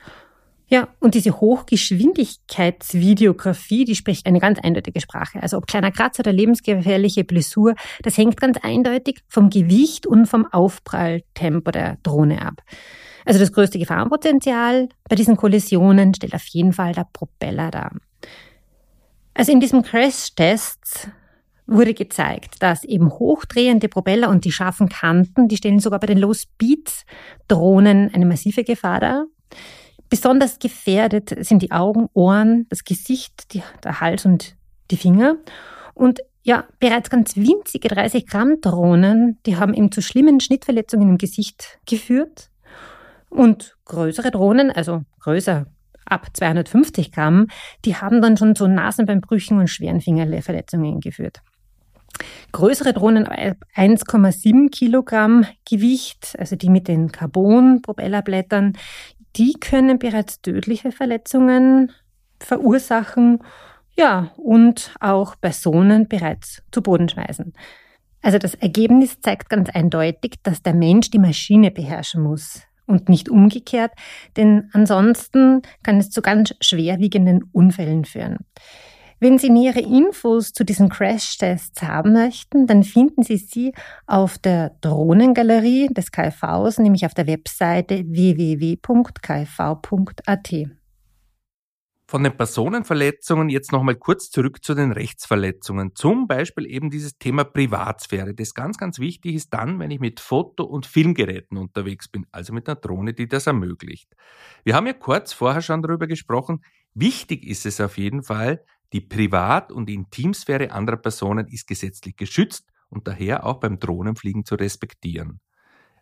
Ja, 0.69 0.89
und 0.99 1.15
diese 1.15 1.41
Hochgeschwindigkeitsvideografie, 1.41 3.85
die 3.85 3.95
spricht 3.95 4.27
eine 4.27 4.41
ganz 4.41 4.59
eindeutige 4.59 5.01
Sprache. 5.01 5.41
Also 5.41 5.59
ob 5.59 5.69
kleiner 5.69 5.93
Kratzer 5.93 6.19
oder 6.21 6.33
lebensgefährliche 6.33 7.23
Blessur, 7.23 7.77
das 8.03 8.19
hängt 8.19 8.41
ganz 8.41 8.59
eindeutig 8.63 9.21
vom 9.29 9.49
Gewicht 9.49 10.09
und 10.09 10.27
vom 10.27 10.45
Aufpralltempo 10.47 11.71
der 11.71 11.99
Drohne 12.03 12.43
ab. 12.43 12.63
Also 13.25 13.39
das 13.39 13.53
größte 13.53 13.79
Gefahrenpotenzial 13.79 14.89
bei 15.09 15.15
diesen 15.15 15.37
Kollisionen 15.37 16.13
stellt 16.15 16.35
auf 16.35 16.47
jeden 16.47 16.73
Fall 16.73 16.95
der 16.95 17.07
Propeller 17.13 17.71
dar. 17.71 17.93
Also 19.35 19.53
in 19.53 19.61
diesem 19.61 19.83
Crash-Test 19.83 21.11
wurde 21.67 21.95
gezeigt, 21.95 22.61
dass 22.61 22.85
eben 22.85 23.11
hochdrehende 23.11 23.89
Propeller 23.89 24.31
und 24.31 24.45
die 24.45 24.53
scharfen 24.53 24.89
Kanten, 24.89 25.49
die 25.49 25.57
stellen 25.57 25.79
sogar 25.79 26.01
bei 26.01 26.07
den 26.07 26.19
Low-Speed-Drohnen 26.19 28.15
eine 28.15 28.27
massive 28.27 28.65
Gefahr 28.65 29.01
dar. 29.01 29.27
Besonders 30.09 30.59
gefährdet 30.59 31.35
sind 31.45 31.63
die 31.63 31.73
Augen, 31.73 32.09
Ohren, 32.13 32.67
das 32.69 32.85
Gesicht, 32.85 33.53
die, 33.53 33.63
der 33.83 34.01
Hals 34.01 34.25
und 34.25 34.57
die 34.91 34.97
Finger. 34.97 35.37
Und 35.95 36.21
ja, 36.43 36.65
bereits 36.79 37.11
ganz 37.11 37.37
winzige 37.37 37.89
30 37.89 38.27
Gramm 38.27 38.61
Drohnen, 38.61 39.39
die 39.47 39.57
haben 39.57 39.75
eben 39.75 39.91
zu 39.91 40.01
schlimmen 40.01 40.39
Schnittverletzungen 40.39 41.09
im 41.09 41.19
Gesicht 41.19 41.81
geführt. 41.87 42.51
Und 43.29 43.77
größere 43.85 44.31
Drohnen, 44.31 44.71
also 44.71 45.03
größer 45.21 45.67
ab 46.05 46.29
250 46.33 47.11
Gramm, 47.11 47.49
die 47.85 47.97
haben 47.97 48.23
dann 48.23 48.37
schon 48.37 48.55
zu 48.55 48.69
Nasenbeinbrüchen 48.69 49.59
und 49.59 49.69
schweren 49.69 50.01
Fingerverletzungen 50.01 51.01
geführt. 51.01 51.43
Größere 52.53 52.95
Drohnen 52.95 53.27
1,7 53.27 54.71
Kilogramm 54.71 55.45
Gewicht, 55.69 56.35
also 56.39 56.57
die 56.57 56.71
mit 56.71 56.89
den 56.89 57.13
Carbon-Propellerblättern, 57.13 58.75
die 59.37 59.55
können 59.55 59.99
bereits 59.99 60.41
tödliche 60.41 60.93
Verletzungen 60.93 61.93
verursachen, 62.41 63.41
ja, 63.99 64.31
und 64.37 64.95
auch 65.01 65.41
Personen 65.41 66.07
bereits 66.07 66.63
zu 66.71 66.83
Boden 66.83 67.09
schmeißen. 67.09 67.55
Also 68.23 68.39
das 68.39 68.55
Ergebnis 68.55 69.21
zeigt 69.21 69.49
ganz 69.49 69.71
eindeutig, 69.71 70.35
dass 70.43 70.63
der 70.63 70.75
Mensch 70.75 71.11
die 71.11 71.19
Maschine 71.19 71.71
beherrschen 71.71 72.23
muss 72.23 72.63
und 72.87 73.09
nicht 73.09 73.29
umgekehrt, 73.29 73.93
denn 74.37 74.69
ansonsten 74.73 75.63
kann 75.83 75.99
es 75.99 76.11
zu 76.11 76.23
ganz 76.23 76.55
schwerwiegenden 76.61 77.45
Unfällen 77.53 78.05
führen. 78.05 78.39
Wenn 79.19 79.39
Sie 79.39 79.49
nähere 79.49 79.81
Infos 79.81 80.53
zu 80.53 80.63
diesen 80.63 80.91
Crash-Tests 80.91 81.83
haben 81.83 82.13
möchten, 82.13 82.67
dann 82.67 82.83
finden 82.83 83.23
Sie 83.23 83.39
sie 83.39 83.73
auf 84.07 84.37
der 84.37 84.77
Drohnengalerie 84.83 85.89
des 85.89 86.13
KfVs, 86.13 86.79
nämlich 86.79 87.07
auf 87.07 87.15
der 87.15 87.27
Webseite 87.27 88.05
www.kfv.at. 88.07 88.87
Von 92.09 92.23
den 92.23 92.37
Personenverletzungen 92.37 93.49
jetzt 93.49 93.73
nochmal 93.73 93.97
kurz 93.97 94.31
zurück 94.31 94.63
zu 94.63 94.75
den 94.75 94.93
Rechtsverletzungen. 94.93 95.97
Zum 95.97 96.29
Beispiel 96.29 96.67
eben 96.67 96.91
dieses 96.91 97.19
Thema 97.19 97.43
Privatsphäre, 97.45 98.35
das 98.35 98.53
ganz, 98.53 98.77
ganz 98.77 98.99
wichtig 98.99 99.35
ist 99.35 99.53
dann, 99.55 99.81
wenn 99.81 99.91
ich 99.91 99.99
mit 99.99 100.21
Foto- 100.21 100.65
und 100.65 100.85
Filmgeräten 100.85 101.57
unterwegs 101.57 102.07
bin, 102.09 102.27
also 102.31 102.53
mit 102.53 102.69
einer 102.69 102.77
Drohne, 102.77 103.15
die 103.15 103.27
das 103.27 103.47
ermöglicht. 103.47 104.15
Wir 104.63 104.77
haben 104.77 104.87
ja 104.87 104.93
kurz 104.93 105.33
vorher 105.33 105.63
schon 105.63 105.83
darüber 105.83 106.07
gesprochen, 106.07 106.63
wichtig 106.95 107.45
ist 107.45 107.67
es 107.67 107.81
auf 107.81 107.99
jeden 107.99 108.23
Fall, 108.23 108.63
die 108.93 109.01
Privat- 109.01 109.73
und 109.73 109.91
Intimsphäre 109.91 110.71
anderer 110.71 110.97
Personen 110.97 111.47
ist 111.49 111.67
gesetzlich 111.67 112.17
geschützt 112.17 112.71
und 112.89 113.09
daher 113.09 113.45
auch 113.45 113.61
beim 113.61 113.79
Drohnenfliegen 113.79 114.45
zu 114.45 114.55
respektieren. 114.55 115.41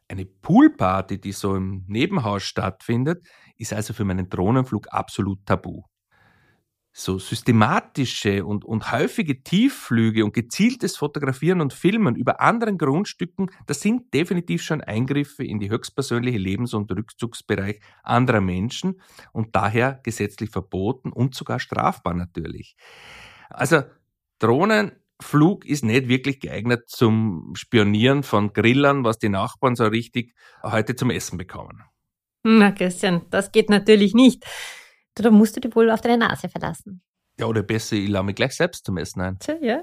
Eine 0.09 0.27
Poolparty, 0.27 1.18
die 1.20 1.33
so 1.33 1.57
im 1.57 1.85
Nebenhaus 1.87 2.42
stattfindet, 2.42 3.27
ist 3.57 3.73
also 3.73 3.94
für 3.94 4.05
meinen 4.05 4.29
Drohnenflug 4.29 4.88
absolut 4.92 5.47
tabu 5.47 5.83
so 6.96 7.18
systematische 7.18 8.44
und, 8.44 8.64
und 8.64 8.92
häufige 8.92 9.42
Tiefflüge 9.42 10.24
und 10.24 10.33
gezieltes 10.33 10.96
Fotografieren 10.96 11.61
und 11.61 11.72
Filmen 11.72 12.14
über 12.14 12.40
anderen 12.40 12.78
Grundstücken, 12.78 13.50
das 13.66 13.80
sind 13.80 14.14
definitiv 14.14 14.62
schon 14.62 14.80
Eingriffe 14.80 15.42
in 15.42 15.59
die 15.59 15.70
höchstpersönliche 15.70 16.38
Lebens- 16.38 16.72
und 16.72 16.90
Rückzugsbereich 16.92 17.80
anderer 18.04 18.40
Menschen 18.40 19.00
und 19.33 19.57
daher 19.57 19.98
gesetzlich 20.04 20.50
verboten 20.50 21.11
und 21.11 21.35
sogar 21.35 21.59
strafbar 21.59 22.14
natürlich. 22.14 22.76
Also 23.50 23.83
Drohnen 24.38 24.92
Flug 25.20 25.64
ist 25.64 25.85
nicht 25.85 26.07
wirklich 26.07 26.38
geeignet 26.38 26.88
zum 26.88 27.54
Spionieren 27.57 28.22
von 28.22 28.52
Grillern, 28.52 29.02
was 29.02 29.18
die 29.18 29.28
Nachbarn 29.28 29.74
so 29.74 29.85
richtig 29.85 30.33
heute 30.62 30.94
zum 30.94 31.11
Essen 31.11 31.38
bekommen. 31.38 31.83
Na, 32.44 32.70
Christian, 32.70 33.22
das 33.30 33.50
geht 33.50 33.68
natürlich 33.68 34.14
nicht. 34.14 34.44
Da 35.14 35.31
musst 35.31 35.57
du 35.57 35.61
dich 35.61 35.74
wohl 35.74 35.90
auf 35.90 36.00
deine 36.00 36.18
Nase 36.18 36.48
verlassen. 36.48 37.03
Ja, 37.38 37.46
oder 37.46 37.62
besser, 37.62 37.96
ich 37.96 38.09
lade 38.09 38.27
mich 38.27 38.37
gleich 38.37 38.55
selbst 38.55 38.85
zum 38.85 38.96
Essen 38.96 39.20
ein. 39.20 39.38
Tja, 39.38 39.57
ja. 39.61 39.83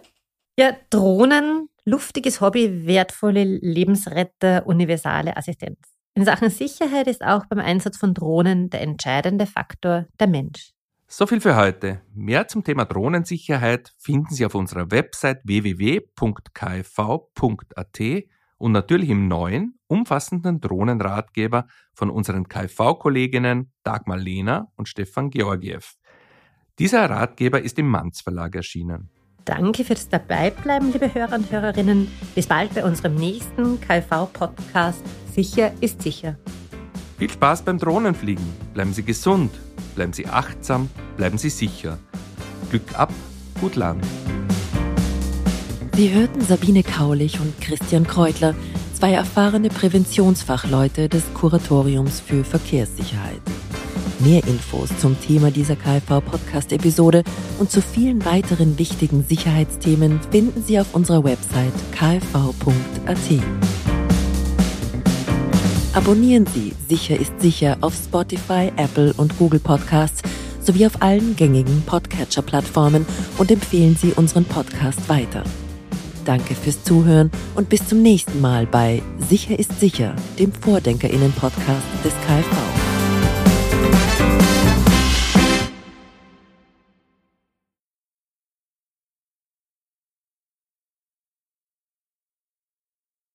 Ja, 0.57 0.75
Drohnen, 0.89 1.69
luftiges 1.85 2.41
Hobby, 2.41 2.85
wertvolle 2.85 3.43
Lebensretter, 3.43 4.65
universale 4.67 5.35
Assistenz. 5.37 5.79
In 6.13 6.25
Sachen 6.25 6.49
Sicherheit 6.49 7.07
ist 7.07 7.23
auch 7.23 7.45
beim 7.45 7.59
Einsatz 7.59 7.97
von 7.97 8.13
Drohnen 8.13 8.69
der 8.69 8.81
entscheidende 8.81 9.45
Faktor 9.45 10.07
der 10.19 10.27
Mensch. 10.27 10.71
So 11.07 11.25
viel 11.27 11.41
für 11.41 11.55
heute. 11.55 12.01
Mehr 12.13 12.47
zum 12.47 12.63
Thema 12.63 12.85
Drohnensicherheit 12.85 13.93
finden 13.97 14.33
Sie 14.33 14.45
auf 14.45 14.55
unserer 14.55 14.91
Website 14.91 15.39
www.kv.at 15.43 16.13
und 18.61 18.71
natürlich 18.71 19.09
im 19.09 19.27
neuen, 19.27 19.79
umfassenden 19.87 20.61
Drohnenratgeber 20.61 21.65
von 21.93 22.09
unseren 22.09 22.47
KV-Kolleginnen 22.47 23.71
Dagmar 23.83 24.17
Lehner 24.17 24.67
und 24.75 24.87
Stefan 24.87 25.31
Georgiev. 25.31 25.95
Dieser 26.77 27.09
Ratgeber 27.09 27.61
ist 27.61 27.79
im 27.79 27.87
Manz 27.89 28.21
Verlag 28.21 28.55
erschienen. 28.55 29.09
Danke 29.45 29.83
fürs 29.83 30.07
Dabeibleiben, 30.07 30.93
liebe 30.93 31.13
Hörer 31.13 31.35
und 31.35 31.51
Hörerinnen. 31.51 32.07
Bis 32.35 32.45
bald 32.45 32.75
bei 32.75 32.85
unserem 32.85 33.15
nächsten 33.15 33.81
KV-Podcast. 33.81 35.03
Sicher 35.33 35.73
ist 35.81 36.03
sicher. 36.03 36.37
Viel 37.17 37.31
Spaß 37.31 37.63
beim 37.63 37.79
Drohnenfliegen. 37.79 38.45
Bleiben 38.75 38.93
Sie 38.93 39.03
gesund, 39.03 39.51
bleiben 39.95 40.13
Sie 40.13 40.27
achtsam, 40.27 40.89
bleiben 41.17 41.39
Sie 41.39 41.49
sicher. 41.49 41.97
Glück 42.69 42.97
ab, 42.97 43.11
gut 43.59 43.75
Land. 43.75 44.05
Sie 45.95 46.13
hörten 46.13 46.41
Sabine 46.41 46.83
Kaulich 46.83 47.39
und 47.39 47.59
Christian 47.59 48.07
Kreutler, 48.07 48.55
zwei 48.93 49.11
erfahrene 49.11 49.69
Präventionsfachleute 49.69 51.09
des 51.09 51.23
Kuratoriums 51.33 52.21
für 52.21 52.43
Verkehrssicherheit. 52.43 53.41
Mehr 54.19 54.41
Infos 54.47 54.89
zum 54.99 55.19
Thema 55.19 55.51
dieser 55.51 55.75
KfV-Podcast-Episode 55.75 57.23
und 57.59 57.71
zu 57.71 57.81
vielen 57.81 58.23
weiteren 58.23 58.79
wichtigen 58.79 59.23
Sicherheitsthemen 59.27 60.21
finden 60.31 60.63
Sie 60.63 60.79
auf 60.79 60.93
unserer 60.93 61.23
Website 61.23 61.73
kfv.at. 61.91 63.17
Abonnieren 65.93 66.45
Sie 66.53 66.73
Sicher 66.87 67.19
ist 67.19 67.33
sicher 67.41 67.77
auf 67.81 67.93
Spotify, 67.95 68.71
Apple 68.77 69.13
und 69.17 69.37
Google 69.37 69.59
Podcasts 69.59 70.21
sowie 70.61 70.85
auf 70.85 71.01
allen 71.01 71.35
gängigen 71.35 71.83
Podcatcher-Plattformen 71.85 73.05
und 73.37 73.51
empfehlen 73.51 73.97
Sie 73.99 74.13
unseren 74.13 74.45
Podcast 74.45 75.09
weiter. 75.09 75.43
Danke 76.25 76.55
fürs 76.55 76.83
Zuhören 76.83 77.31
und 77.55 77.69
bis 77.69 77.87
zum 77.87 78.01
nächsten 78.01 78.41
Mal 78.41 78.65
bei 78.65 79.01
Sicher 79.29 79.57
ist 79.57 79.79
sicher, 79.79 80.15
dem 80.39 80.51
Vordenkerinnen-Podcast 80.51 81.87
des 82.03 82.13
KfV. 82.25 82.80